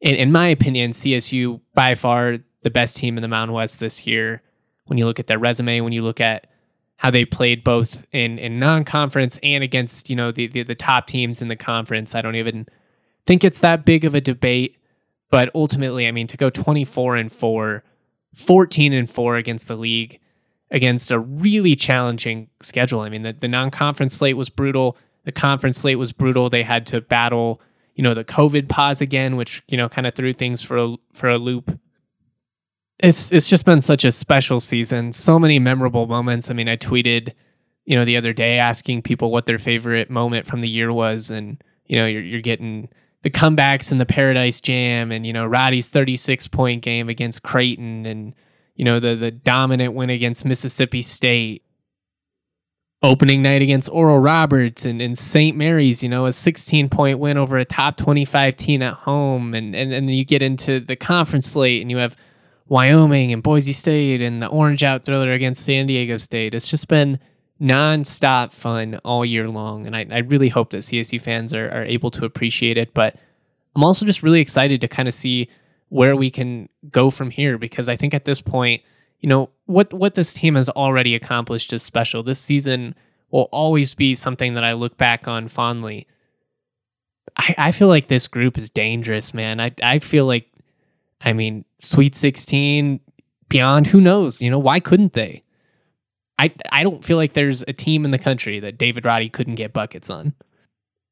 in, 0.00 0.14
in 0.14 0.32
my 0.32 0.48
opinion, 0.48 0.92
CSU 0.92 1.60
by 1.74 1.94
far 1.94 2.38
the 2.62 2.70
best 2.70 2.96
team 2.96 3.16
in 3.16 3.22
the 3.22 3.28
Mountain 3.28 3.54
West 3.54 3.80
this 3.80 4.06
year. 4.06 4.42
When 4.90 4.98
you 4.98 5.06
look 5.06 5.20
at 5.20 5.28
their 5.28 5.38
resume, 5.38 5.80
when 5.80 5.92
you 5.92 6.02
look 6.02 6.20
at 6.20 6.48
how 6.96 7.10
they 7.10 7.24
played 7.24 7.64
both 7.64 8.04
in, 8.12 8.38
in 8.38 8.58
non-conference 8.58 9.38
and 9.42 9.64
against 9.64 10.10
you 10.10 10.16
know 10.16 10.32
the, 10.32 10.48
the, 10.48 10.64
the 10.64 10.74
top 10.74 11.06
teams 11.06 11.40
in 11.40 11.48
the 11.48 11.56
conference, 11.56 12.14
I 12.14 12.20
don't 12.20 12.36
even 12.36 12.66
think 13.26 13.44
it's 13.44 13.60
that 13.60 13.84
big 13.84 14.04
of 14.04 14.14
a 14.14 14.20
debate. 14.20 14.76
But 15.30 15.48
ultimately, 15.54 16.08
I 16.08 16.12
mean, 16.12 16.26
to 16.26 16.36
go 16.36 16.50
24 16.50 17.16
and 17.16 17.32
four, 17.32 17.84
14 18.34 18.92
and 18.92 19.08
four 19.08 19.36
against 19.36 19.68
the 19.68 19.76
league, 19.76 20.18
against 20.72 21.12
a 21.12 21.20
really 21.20 21.76
challenging 21.76 22.48
schedule. 22.60 23.00
I 23.00 23.08
mean, 23.08 23.22
the, 23.22 23.32
the 23.32 23.46
non-conference 23.46 24.14
slate 24.14 24.36
was 24.36 24.50
brutal. 24.50 24.96
The 25.22 25.32
conference 25.32 25.78
slate 25.78 25.98
was 25.98 26.12
brutal. 26.12 26.50
They 26.50 26.64
had 26.64 26.84
to 26.88 27.00
battle 27.00 27.60
you 28.00 28.02
know 28.02 28.14
the 28.14 28.24
COVID 28.24 28.68
pause 28.68 29.02
again, 29.02 29.36
which 29.36 29.62
you 29.68 29.76
know 29.76 29.88
kind 29.88 30.06
of 30.06 30.14
threw 30.14 30.32
things 30.32 30.62
for 30.62 30.78
a, 30.78 30.96
for 31.12 31.28
a 31.28 31.36
loop. 31.36 31.78
It's 33.02 33.32
it's 33.32 33.48
just 33.48 33.64
been 33.64 33.80
such 33.80 34.04
a 34.04 34.12
special 34.12 34.60
season. 34.60 35.12
So 35.12 35.38
many 35.38 35.58
memorable 35.58 36.06
moments. 36.06 36.50
I 36.50 36.54
mean, 36.54 36.68
I 36.68 36.76
tweeted, 36.76 37.32
you 37.84 37.96
know, 37.96 38.04
the 38.04 38.16
other 38.16 38.32
day 38.32 38.58
asking 38.58 39.02
people 39.02 39.30
what 39.30 39.46
their 39.46 39.58
favorite 39.58 40.10
moment 40.10 40.46
from 40.46 40.60
the 40.60 40.68
year 40.68 40.92
was, 40.92 41.30
and 41.30 41.62
you 41.86 41.96
know, 41.96 42.06
you're 42.06 42.22
you're 42.22 42.40
getting 42.42 42.88
the 43.22 43.30
comebacks 43.30 43.90
in 43.90 43.98
the 43.98 44.06
Paradise 44.06 44.60
Jam, 44.60 45.12
and 45.12 45.26
you 45.26 45.32
know, 45.32 45.46
Roddy's 45.46 45.88
36 45.88 46.48
point 46.48 46.82
game 46.82 47.08
against 47.08 47.42
Creighton, 47.42 48.04
and 48.04 48.34
you 48.76 48.84
know, 48.84 49.00
the 49.00 49.14
the 49.14 49.30
dominant 49.30 49.94
win 49.94 50.10
against 50.10 50.44
Mississippi 50.44 51.02
State 51.02 51.64
opening 53.02 53.42
night 53.42 53.62
against 53.62 53.88
Oral 53.88 54.18
Roberts 54.18 54.84
and, 54.84 55.00
and 55.00 55.18
St. 55.18 55.56
Mary's, 55.56 56.02
you 56.02 56.08
know, 56.08 56.26
a 56.26 56.32
16 56.32 56.88
point 56.90 57.18
win 57.18 57.38
over 57.38 57.56
a 57.56 57.64
top 57.64 57.96
25 57.96 58.56
team 58.56 58.82
at 58.82 58.92
home. 58.92 59.54
And, 59.54 59.74
and, 59.74 59.92
and 59.92 60.08
then 60.08 60.14
you 60.14 60.24
get 60.24 60.42
into 60.42 60.80
the 60.80 60.96
conference 60.96 61.46
slate 61.46 61.80
and 61.80 61.90
you 61.90 61.96
have 61.96 62.16
Wyoming 62.70 63.32
and 63.32 63.42
Boise 63.42 63.72
State 63.72 64.22
and 64.22 64.40
the 64.40 64.46
Orange 64.46 64.84
Out 64.84 65.04
thriller 65.04 65.32
against 65.32 65.64
San 65.64 65.86
Diego 65.86 66.16
State. 66.16 66.54
It's 66.54 66.68
just 66.68 66.86
been 66.86 67.18
nonstop 67.60 68.52
fun 68.52 69.00
all 69.04 69.24
year 69.24 69.48
long. 69.48 69.86
And 69.86 69.96
I, 69.96 70.06
I 70.08 70.18
really 70.18 70.48
hope 70.48 70.70
that 70.70 70.78
CSU 70.78 71.20
fans 71.20 71.52
are, 71.52 71.68
are 71.68 71.84
able 71.84 72.12
to 72.12 72.24
appreciate 72.24 72.78
it. 72.78 72.94
But 72.94 73.16
I'm 73.74 73.82
also 73.82 74.06
just 74.06 74.22
really 74.22 74.40
excited 74.40 74.80
to 74.80 74.88
kind 74.88 75.08
of 75.08 75.14
see 75.14 75.48
where 75.88 76.14
we 76.14 76.30
can 76.30 76.68
go 76.90 77.10
from 77.10 77.32
here 77.32 77.58
because 77.58 77.88
I 77.88 77.96
think 77.96 78.14
at 78.14 78.24
this 78.24 78.40
point, 78.40 78.82
you 79.18 79.28
know 79.28 79.50
what 79.66 79.92
what 79.92 80.14
this 80.14 80.32
team 80.32 80.54
has 80.54 80.68
already 80.70 81.14
accomplished 81.16 81.72
is 81.72 81.82
special. 81.82 82.22
This 82.22 82.40
season 82.40 82.94
will 83.32 83.48
always 83.52 83.94
be 83.94 84.14
something 84.14 84.54
that 84.54 84.64
I 84.64 84.72
look 84.72 84.96
back 84.96 85.26
on 85.28 85.48
fondly. 85.48 86.06
I, 87.36 87.54
I 87.58 87.72
feel 87.72 87.88
like 87.88 88.06
this 88.06 88.28
group 88.28 88.56
is 88.56 88.70
dangerous, 88.70 89.34
man. 89.34 89.60
I 89.60 89.72
I 89.82 89.98
feel 89.98 90.24
like, 90.24 90.46
I 91.22 91.32
mean, 91.32 91.64
Sweet 91.78 92.16
Sixteen, 92.16 93.00
beyond. 93.48 93.86
Who 93.88 94.00
knows? 94.00 94.40
You 94.40 94.50
know, 94.50 94.58
why 94.58 94.80
couldn't 94.80 95.12
they? 95.12 95.42
I 96.38 96.52
I 96.72 96.82
don't 96.82 97.04
feel 97.04 97.16
like 97.16 97.34
there's 97.34 97.62
a 97.68 97.72
team 97.72 98.04
in 98.04 98.10
the 98.10 98.18
country 98.18 98.60
that 98.60 98.78
David 98.78 99.04
Roddy 99.04 99.28
couldn't 99.28 99.56
get 99.56 99.72
buckets 99.72 100.10
on 100.10 100.34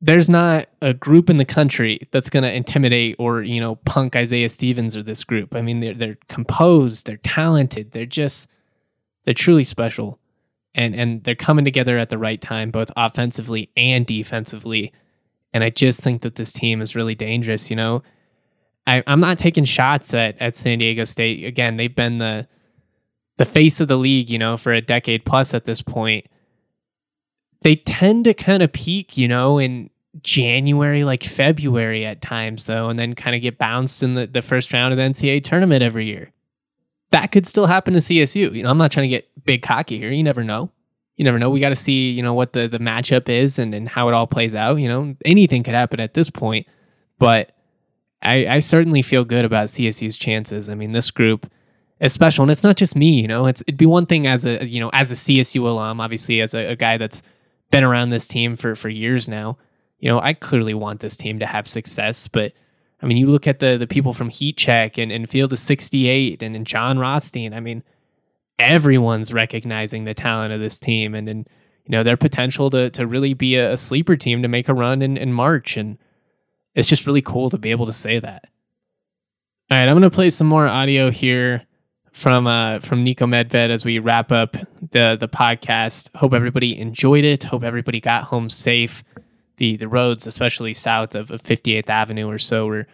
there's 0.00 0.30
not 0.30 0.68
a 0.80 0.94
group 0.94 1.28
in 1.28 1.38
the 1.38 1.44
country 1.44 2.06
that's 2.10 2.30
going 2.30 2.44
to 2.44 2.52
intimidate 2.52 3.16
or 3.18 3.42
you 3.42 3.60
know 3.60 3.76
punk 3.76 4.14
Isaiah 4.14 4.48
Stevens 4.48 4.96
or 4.96 5.02
this 5.02 5.24
group. 5.24 5.54
I 5.54 5.60
mean, 5.60 5.80
they're 5.80 5.94
they're 5.94 6.18
composed, 6.28 7.06
they're 7.06 7.16
talented, 7.18 7.92
they're 7.92 8.06
just 8.06 8.48
they're 9.24 9.34
truly 9.34 9.64
special, 9.64 10.18
and 10.74 10.94
and 10.94 11.24
they're 11.24 11.34
coming 11.34 11.64
together 11.64 11.98
at 11.98 12.10
the 12.10 12.18
right 12.18 12.40
time, 12.40 12.70
both 12.70 12.90
offensively 12.96 13.70
and 13.76 14.06
defensively. 14.06 14.92
And 15.52 15.64
I 15.64 15.70
just 15.70 16.00
think 16.00 16.22
that 16.22 16.36
this 16.36 16.52
team 16.52 16.80
is 16.80 16.94
really 16.94 17.14
dangerous. 17.14 17.68
You 17.68 17.76
know, 17.76 18.02
I, 18.88 19.04
I'm 19.06 19.20
not 19.20 19.38
taking 19.38 19.64
shots 19.64 20.14
at 20.14 20.40
at 20.40 20.56
San 20.56 20.78
Diego 20.78 21.04
State. 21.04 21.44
Again, 21.44 21.76
they've 21.76 21.94
been 21.94 22.18
the 22.18 22.48
the 23.36 23.44
face 23.44 23.80
of 23.80 23.88
the 23.88 23.96
league, 23.96 24.30
you 24.30 24.38
know, 24.38 24.56
for 24.56 24.72
a 24.72 24.80
decade 24.80 25.24
plus 25.24 25.54
at 25.54 25.64
this 25.64 25.82
point 25.82 26.26
they 27.62 27.76
tend 27.76 28.24
to 28.24 28.34
kind 28.34 28.62
of 28.62 28.72
peak, 28.72 29.16
you 29.16 29.28
know, 29.28 29.58
in 29.58 29.90
January, 30.22 31.04
like 31.04 31.22
February 31.22 32.06
at 32.06 32.20
times, 32.20 32.66
though, 32.66 32.88
and 32.88 32.98
then 32.98 33.14
kind 33.14 33.34
of 33.36 33.42
get 33.42 33.58
bounced 33.58 34.02
in 34.02 34.14
the, 34.14 34.26
the 34.26 34.42
first 34.42 34.72
round 34.72 34.92
of 34.92 34.98
the 34.98 35.04
NCAA 35.04 35.42
tournament 35.42 35.82
every 35.82 36.06
year. 36.06 36.30
That 37.10 37.32
could 37.32 37.46
still 37.46 37.66
happen 37.66 37.94
to 37.94 38.00
CSU. 38.00 38.54
You 38.54 38.62
know, 38.62 38.70
I'm 38.70 38.78
not 38.78 38.92
trying 38.92 39.08
to 39.10 39.16
get 39.16 39.28
big 39.44 39.62
cocky 39.62 39.98
here. 39.98 40.10
You 40.10 40.22
never 40.22 40.44
know. 40.44 40.70
You 41.16 41.24
never 41.24 41.38
know. 41.38 41.50
We 41.50 41.58
got 41.58 41.70
to 41.70 41.76
see, 41.76 42.10
you 42.10 42.22
know, 42.22 42.34
what 42.34 42.52
the, 42.52 42.68
the 42.68 42.78
matchup 42.78 43.28
is 43.28 43.58
and, 43.58 43.74
and 43.74 43.88
how 43.88 44.08
it 44.08 44.14
all 44.14 44.26
plays 44.26 44.54
out. 44.54 44.76
You 44.76 44.88
know, 44.88 45.16
anything 45.24 45.62
could 45.62 45.74
happen 45.74 46.00
at 46.00 46.14
this 46.14 46.30
point. 46.30 46.66
But 47.18 47.52
I, 48.22 48.46
I 48.46 48.58
certainly 48.58 49.02
feel 49.02 49.24
good 49.24 49.44
about 49.44 49.66
CSU's 49.66 50.16
chances. 50.16 50.68
I 50.68 50.74
mean, 50.74 50.92
this 50.92 51.10
group 51.10 51.50
is 52.00 52.12
special. 52.12 52.42
And 52.42 52.50
it's 52.50 52.64
not 52.64 52.76
just 52.76 52.96
me, 52.96 53.20
you 53.20 53.28
know, 53.28 53.46
it's 53.46 53.62
it'd 53.62 53.76
be 53.76 53.86
one 53.86 54.06
thing 54.06 54.26
as 54.26 54.44
a 54.44 54.64
you 54.66 54.80
know, 54.80 54.90
as 54.92 55.10
a 55.10 55.14
CSU 55.14 55.60
alum, 55.62 56.00
obviously 56.00 56.40
as 56.40 56.54
a, 56.54 56.72
a 56.72 56.76
guy 56.76 56.96
that's 56.96 57.22
been 57.70 57.84
around 57.84 58.10
this 58.10 58.28
team 58.28 58.56
for 58.56 58.74
for 58.74 58.88
years 58.88 59.28
now. 59.28 59.58
You 59.98 60.08
know, 60.08 60.20
I 60.20 60.32
clearly 60.32 60.74
want 60.74 61.00
this 61.00 61.16
team 61.16 61.38
to 61.40 61.46
have 61.46 61.66
success, 61.66 62.28
but 62.28 62.52
I 63.02 63.06
mean, 63.06 63.16
you 63.16 63.26
look 63.26 63.46
at 63.46 63.58
the 63.58 63.76
the 63.76 63.86
people 63.86 64.12
from 64.12 64.30
Heat 64.30 64.56
Check 64.56 64.98
and, 64.98 65.10
and 65.12 65.28
Field 65.28 65.52
of 65.52 65.58
68 65.58 66.42
and, 66.42 66.56
and 66.56 66.66
Jon 66.66 66.98
Rothstein. 66.98 67.52
I 67.52 67.60
mean, 67.60 67.82
everyone's 68.58 69.32
recognizing 69.32 70.04
the 70.04 70.14
talent 70.14 70.52
of 70.52 70.60
this 70.60 70.78
team 70.78 71.14
and, 71.14 71.28
and 71.28 71.48
you 71.84 71.92
know, 71.92 72.02
their 72.02 72.16
potential 72.16 72.70
to 72.70 72.90
to 72.90 73.06
really 73.06 73.34
be 73.34 73.56
a, 73.56 73.72
a 73.72 73.76
sleeper 73.76 74.16
team 74.16 74.42
to 74.42 74.48
make 74.48 74.68
a 74.68 74.74
run 74.74 75.02
in, 75.02 75.16
in 75.16 75.32
March. 75.32 75.76
And 75.76 75.98
it's 76.74 76.88
just 76.88 77.06
really 77.06 77.22
cool 77.22 77.50
to 77.50 77.58
be 77.58 77.70
able 77.70 77.86
to 77.86 77.92
say 77.92 78.18
that. 78.18 78.44
All 79.70 79.78
right, 79.78 79.88
I'm 79.88 79.94
gonna 79.94 80.10
play 80.10 80.30
some 80.30 80.46
more 80.46 80.66
audio 80.66 81.10
here 81.10 81.66
from 82.12 82.46
uh, 82.46 82.80
from 82.80 83.04
Niko 83.04 83.28
Medved 83.28 83.70
as 83.70 83.84
we 83.84 83.98
wrap 83.98 84.32
up 84.32 84.56
the 84.90 85.16
the 85.18 85.28
podcast. 85.28 86.14
Hope 86.16 86.32
everybody 86.32 86.78
enjoyed 86.78 87.24
it. 87.24 87.44
Hope 87.44 87.64
everybody 87.64 88.00
got 88.00 88.24
home 88.24 88.48
safe. 88.48 89.04
The 89.58 89.76
the 89.76 89.88
roads, 89.88 90.26
especially 90.26 90.74
south 90.74 91.14
of, 91.14 91.30
of 91.30 91.42
58th 91.42 91.88
Avenue 91.88 92.28
or 92.28 92.38
so, 92.38 92.66
were 92.66 92.86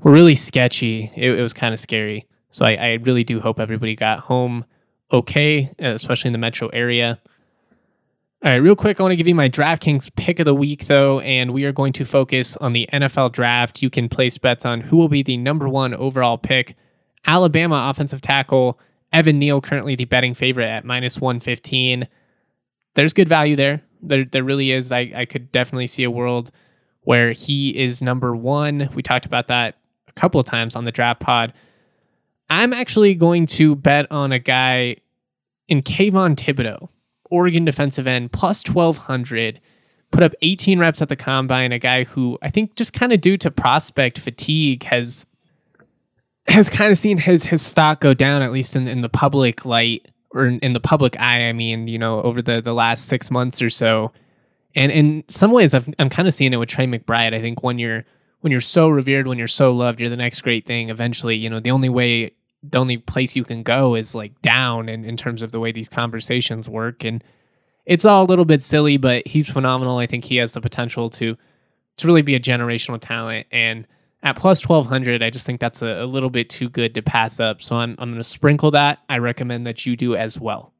were 0.00 0.12
really 0.12 0.34
sketchy. 0.34 1.12
It, 1.14 1.38
it 1.38 1.42
was 1.42 1.52
kind 1.52 1.72
of 1.72 1.80
scary. 1.80 2.26
So 2.50 2.64
I, 2.64 2.72
I 2.72 2.92
really 3.02 3.24
do 3.24 3.40
hope 3.40 3.58
everybody 3.58 3.96
got 3.96 4.20
home 4.20 4.64
okay, 5.12 5.72
especially 5.78 6.28
in 6.28 6.32
the 6.32 6.38
metro 6.38 6.68
area. 6.68 7.20
All 8.44 8.50
right, 8.50 8.60
real 8.60 8.76
quick, 8.76 9.00
I 9.00 9.02
want 9.02 9.12
to 9.12 9.16
give 9.16 9.26
you 9.26 9.34
my 9.34 9.48
DraftKings 9.48 10.14
pick 10.16 10.38
of 10.38 10.44
the 10.44 10.54
week, 10.54 10.84
though, 10.84 11.18
and 11.20 11.54
we 11.54 11.64
are 11.64 11.72
going 11.72 11.94
to 11.94 12.04
focus 12.04 12.58
on 12.58 12.74
the 12.74 12.86
NFL 12.92 13.32
draft. 13.32 13.80
You 13.80 13.88
can 13.88 14.06
place 14.10 14.36
bets 14.36 14.66
on 14.66 14.82
who 14.82 14.98
will 14.98 15.08
be 15.08 15.22
the 15.22 15.38
number 15.38 15.66
one 15.66 15.94
overall 15.94 16.36
pick 16.36 16.76
Alabama 17.26 17.86
offensive 17.88 18.20
tackle 18.20 18.78
Evan 19.14 19.38
Neal, 19.38 19.62
currently 19.62 19.94
the 19.94 20.04
betting 20.04 20.34
favorite 20.34 20.66
at 20.66 20.84
minus 20.84 21.18
115. 21.18 22.06
There's 22.92 23.14
good 23.14 23.30
value 23.30 23.56
there. 23.56 23.80
There, 24.02 24.26
there 24.26 24.44
really 24.44 24.72
is. 24.72 24.92
I, 24.92 25.10
I 25.16 25.24
could 25.24 25.50
definitely 25.50 25.86
see 25.86 26.04
a 26.04 26.10
world 26.10 26.50
where 27.00 27.32
he 27.32 27.70
is 27.70 28.02
number 28.02 28.36
one. 28.36 28.90
We 28.94 29.02
talked 29.02 29.24
about 29.24 29.48
that 29.48 29.78
a 30.06 30.12
couple 30.12 30.38
of 30.38 30.44
times 30.44 30.76
on 30.76 30.84
the 30.84 30.92
draft 30.92 31.20
pod. 31.20 31.54
I'm 32.50 32.74
actually 32.74 33.14
going 33.14 33.46
to 33.46 33.74
bet 33.74 34.06
on 34.12 34.32
a 34.32 34.38
guy 34.38 34.96
in 35.66 35.80
Kayvon 35.80 36.36
Thibodeaux, 36.36 36.90
Oregon 37.34 37.64
defensive 37.64 38.06
end, 38.06 38.32
plus 38.32 38.66
1200 38.66 39.60
put 40.10 40.22
up 40.22 40.32
18 40.42 40.78
reps 40.78 41.02
at 41.02 41.08
the 41.08 41.16
combine. 41.16 41.72
A 41.72 41.78
guy 41.78 42.04
who 42.04 42.38
I 42.40 42.50
think 42.50 42.76
just 42.76 42.92
kind 42.92 43.12
of 43.12 43.20
due 43.20 43.36
to 43.38 43.50
prospect 43.50 44.18
fatigue 44.18 44.84
has 44.84 45.26
has 46.46 46.70
kind 46.70 46.90
of 46.90 46.98
seen 46.98 47.18
his 47.18 47.44
his 47.44 47.62
stock 47.62 48.00
go 48.00 48.14
down 48.14 48.42
at 48.42 48.52
least 48.52 48.76
in, 48.76 48.86
in 48.86 49.00
the 49.02 49.08
public 49.08 49.64
light 49.64 50.08
or 50.30 50.46
in, 50.46 50.58
in 50.60 50.72
the 50.72 50.80
public 50.80 51.18
eye. 51.18 51.48
I 51.48 51.52
mean, 51.52 51.88
you 51.88 51.98
know, 51.98 52.22
over 52.22 52.40
the 52.40 52.60
the 52.60 52.74
last 52.74 53.06
six 53.06 53.30
months 53.30 53.60
or 53.60 53.70
so. 53.70 54.12
And 54.76 54.90
in 54.90 55.24
some 55.28 55.52
ways, 55.52 55.72
I've, 55.72 55.88
I'm 56.00 56.10
kind 56.10 56.26
of 56.26 56.34
seeing 56.34 56.52
it 56.52 56.56
with 56.56 56.68
Trey 56.68 56.86
McBride. 56.86 57.32
I 57.32 57.40
think 57.40 57.62
when 57.62 57.78
you're 57.78 58.04
when 58.40 58.50
you're 58.50 58.60
so 58.60 58.88
revered, 58.88 59.26
when 59.26 59.38
you're 59.38 59.46
so 59.46 59.72
loved, 59.72 60.00
you're 60.00 60.10
the 60.10 60.16
next 60.16 60.42
great 60.42 60.66
thing. 60.66 60.90
Eventually, 60.90 61.36
you 61.36 61.48
know, 61.48 61.60
the 61.60 61.70
only 61.70 61.88
way, 61.88 62.32
the 62.70 62.78
only 62.78 62.96
place 62.96 63.36
you 63.36 63.44
can 63.44 63.62
go 63.62 63.94
is 63.94 64.14
like 64.14 64.40
down, 64.42 64.88
in, 64.88 65.04
in 65.04 65.16
terms 65.16 65.42
of 65.42 65.52
the 65.52 65.60
way 65.60 65.72
these 65.72 65.88
conversations 65.88 66.68
work. 66.68 67.04
And 67.04 67.22
it's 67.86 68.04
all 68.04 68.24
a 68.24 68.28
little 68.28 68.44
bit 68.44 68.62
silly, 68.62 68.96
but 68.96 69.26
he's 69.26 69.48
phenomenal. 69.48 69.98
I 69.98 70.06
think 70.06 70.24
he 70.24 70.36
has 70.36 70.52
the 70.52 70.60
potential 70.60 71.08
to 71.10 71.36
to 71.96 72.06
really 72.06 72.22
be 72.22 72.34
a 72.34 72.40
generational 72.40 73.00
talent. 73.00 73.46
And 73.52 73.86
at 74.22 74.36
plus 74.36 74.60
twelve 74.60 74.86
hundred, 74.86 75.22
I 75.22 75.30
just 75.30 75.46
think 75.46 75.60
that's 75.60 75.82
a, 75.82 76.02
a 76.02 76.06
little 76.06 76.30
bit 76.30 76.50
too 76.50 76.68
good 76.68 76.94
to 76.94 77.02
pass 77.02 77.40
up. 77.40 77.62
So 77.62 77.76
I'm 77.76 77.94
I'm 77.98 78.16
to 78.16 78.24
sprinkle 78.24 78.72
that. 78.72 78.98
I 79.08 79.18
recommend 79.18 79.66
that 79.66 79.86
you 79.86 79.96
do 79.96 80.16
as 80.16 80.40
well. 80.40 80.73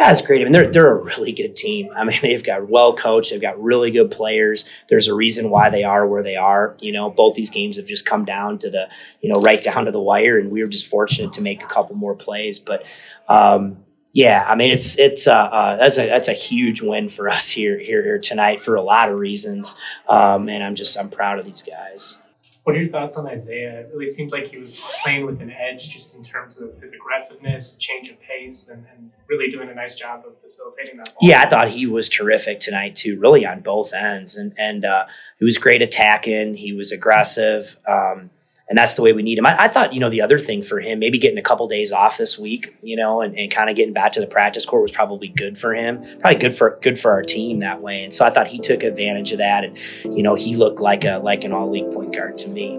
Yeah, 0.00 0.12
it's 0.12 0.22
great. 0.22 0.40
I 0.40 0.44
mean, 0.44 0.52
they're 0.54 0.70
they're 0.70 0.96
a 0.96 1.02
really 1.02 1.30
good 1.30 1.54
team. 1.54 1.90
I 1.94 2.04
mean, 2.04 2.18
they've 2.22 2.42
got 2.42 2.70
well 2.70 2.94
coached. 2.94 3.32
They've 3.32 3.40
got 3.40 3.62
really 3.62 3.90
good 3.90 4.10
players. 4.10 4.64
There's 4.88 5.08
a 5.08 5.14
reason 5.14 5.50
why 5.50 5.68
they 5.68 5.84
are 5.84 6.06
where 6.06 6.22
they 6.22 6.36
are. 6.36 6.74
You 6.80 6.92
know, 6.92 7.10
both 7.10 7.34
these 7.34 7.50
games 7.50 7.76
have 7.76 7.84
just 7.84 8.06
come 8.06 8.24
down 8.24 8.58
to 8.60 8.70
the 8.70 8.88
you 9.20 9.28
know 9.28 9.42
right 9.42 9.62
down 9.62 9.84
to 9.84 9.90
the 9.90 10.00
wire, 10.00 10.38
and 10.38 10.50
we 10.50 10.62
were 10.62 10.70
just 10.70 10.86
fortunate 10.86 11.34
to 11.34 11.42
make 11.42 11.62
a 11.62 11.66
couple 11.66 11.96
more 11.96 12.14
plays. 12.14 12.58
But 12.58 12.84
um, 13.28 13.84
yeah, 14.14 14.46
I 14.48 14.54
mean, 14.54 14.70
it's 14.70 14.98
it's 14.98 15.26
uh, 15.26 15.34
uh, 15.34 15.76
that's 15.76 15.98
a 15.98 16.06
that's 16.06 16.28
a 16.28 16.32
huge 16.32 16.80
win 16.80 17.10
for 17.10 17.28
us 17.28 17.50
here 17.50 17.78
here 17.78 18.02
here 18.02 18.18
tonight 18.18 18.62
for 18.62 18.76
a 18.76 18.82
lot 18.82 19.10
of 19.10 19.18
reasons. 19.18 19.74
Um, 20.08 20.48
and 20.48 20.64
I'm 20.64 20.76
just 20.76 20.96
I'm 20.96 21.10
proud 21.10 21.38
of 21.38 21.44
these 21.44 21.60
guys. 21.60 22.16
What 22.64 22.74
are 22.74 22.80
your 22.80 22.90
thoughts 22.90 23.16
on 23.16 23.26
Isaiah? 23.26 23.80
It 23.80 23.90
really 23.92 24.06
seemed 24.06 24.32
like 24.32 24.48
he 24.48 24.56
was 24.56 24.82
playing 25.02 25.26
with 25.26 25.42
an 25.42 25.50
edge 25.50 25.90
just 25.90 26.14
in 26.14 26.24
terms 26.24 26.58
of 26.58 26.78
his 26.78 26.94
aggressiveness, 26.94 27.76
change 27.76 28.08
of 28.08 28.18
pace, 28.20 28.68
and, 28.68 28.86
and 28.94 29.09
really 29.30 29.50
doing 29.50 29.70
a 29.70 29.74
nice 29.74 29.94
job 29.94 30.24
of 30.26 30.38
facilitating 30.40 30.96
that. 30.98 31.14
Ball. 31.14 31.28
Yeah, 31.30 31.42
I 31.42 31.48
thought 31.48 31.68
he 31.68 31.86
was 31.86 32.08
terrific 32.08 32.60
tonight 32.60 32.96
too, 32.96 33.18
really 33.18 33.46
on 33.46 33.60
both 33.60 33.94
ends, 33.94 34.36
and 34.36 34.52
and 34.58 34.84
uh, 34.84 35.06
he 35.38 35.44
was 35.44 35.56
great 35.56 35.80
attacking. 35.80 36.54
He 36.54 36.72
was 36.72 36.92
aggressive. 36.92 37.76
Um, 37.86 38.30
and 38.70 38.78
that's 38.78 38.94
the 38.94 39.02
way 39.02 39.12
we 39.12 39.24
need 39.24 39.36
him. 39.36 39.46
I, 39.46 39.64
I, 39.64 39.68
thought, 39.68 39.92
you 39.92 39.98
know, 39.98 40.10
the 40.10 40.22
other 40.22 40.38
thing 40.38 40.62
for 40.62 40.78
him, 40.78 41.00
maybe 41.00 41.18
getting 41.18 41.38
a 41.38 41.42
couple 41.42 41.66
days 41.66 41.90
off 41.90 42.16
this 42.16 42.38
week, 42.38 42.76
you 42.82 42.94
know, 42.94 43.20
and, 43.20 43.36
and 43.36 43.50
kind 43.50 43.68
of 43.68 43.74
getting 43.74 43.92
back 43.92 44.12
to 44.12 44.20
the 44.20 44.28
practice 44.28 44.64
court 44.64 44.82
was 44.82 44.92
probably 44.92 45.26
good 45.26 45.58
for 45.58 45.74
him. 45.74 46.04
Probably 46.20 46.38
good 46.38 46.54
for 46.54 46.78
good 46.80 46.96
for 46.96 47.10
our 47.10 47.24
team 47.24 47.58
that 47.58 47.82
way. 47.82 48.04
And 48.04 48.14
so 48.14 48.24
I 48.24 48.30
thought 48.30 48.46
he 48.46 48.60
took 48.60 48.84
advantage 48.84 49.32
of 49.32 49.38
that, 49.38 49.64
and 49.64 49.76
you 50.04 50.22
know, 50.22 50.36
he 50.36 50.54
looked 50.54 50.78
like 50.78 51.04
a 51.04 51.18
like 51.18 51.42
an 51.42 51.52
all 51.52 51.68
league 51.68 51.90
point 51.90 52.14
guard 52.14 52.38
to 52.38 52.48
me. 52.48 52.78